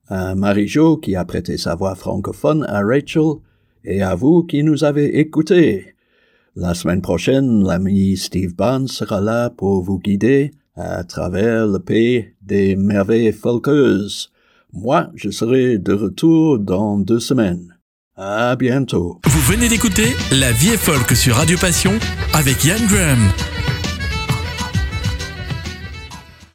à 0.08 0.36
Marie-Jo 0.36 0.98
qui 0.98 1.16
a 1.16 1.26
prêté 1.26 1.58
sa 1.58 1.74
voix 1.74 1.96
francophone 1.96 2.66
à 2.70 2.82
Rachel, 2.82 3.40
et 3.84 4.04
à 4.04 4.14
vous 4.14 4.44
qui 4.44 4.62
nous 4.62 4.84
avez 4.84 5.18
écoutés. 5.18 5.96
La 6.56 6.76
semaine 6.76 7.02
prochaine, 7.02 7.64
l'ami 7.64 8.16
Steve 8.16 8.56
Barnes 8.56 8.88
sera 8.88 9.22
là 9.22 9.50
pour 9.50 9.82
vous 9.82 9.98
guider 9.98 10.52
à 10.76 11.04
travers 11.04 11.66
le 11.66 11.80
pays 11.80 12.28
des 12.44 12.76
merveilles 12.76 13.32
folkeuses. 13.32 14.30
Moi, 14.74 15.10
je 15.16 15.30
serai 15.32 15.78
de 15.80 15.94
retour 15.94 16.60
dans 16.60 17.00
deux 17.00 17.20
semaines. 17.20 17.76
À 18.16 18.56
bientôt. 18.56 19.20
Vous 19.26 19.42
venez 19.42 19.68
d'écouter 19.68 20.16
La 20.32 20.52
vie 20.52 20.70
est 20.70 20.78
folk 20.78 21.16
sur 21.16 21.36
Radio 21.36 21.58
Passion 21.58 21.94
avec 22.34 22.64
Yann 22.66 22.86
Graham. 22.88 23.20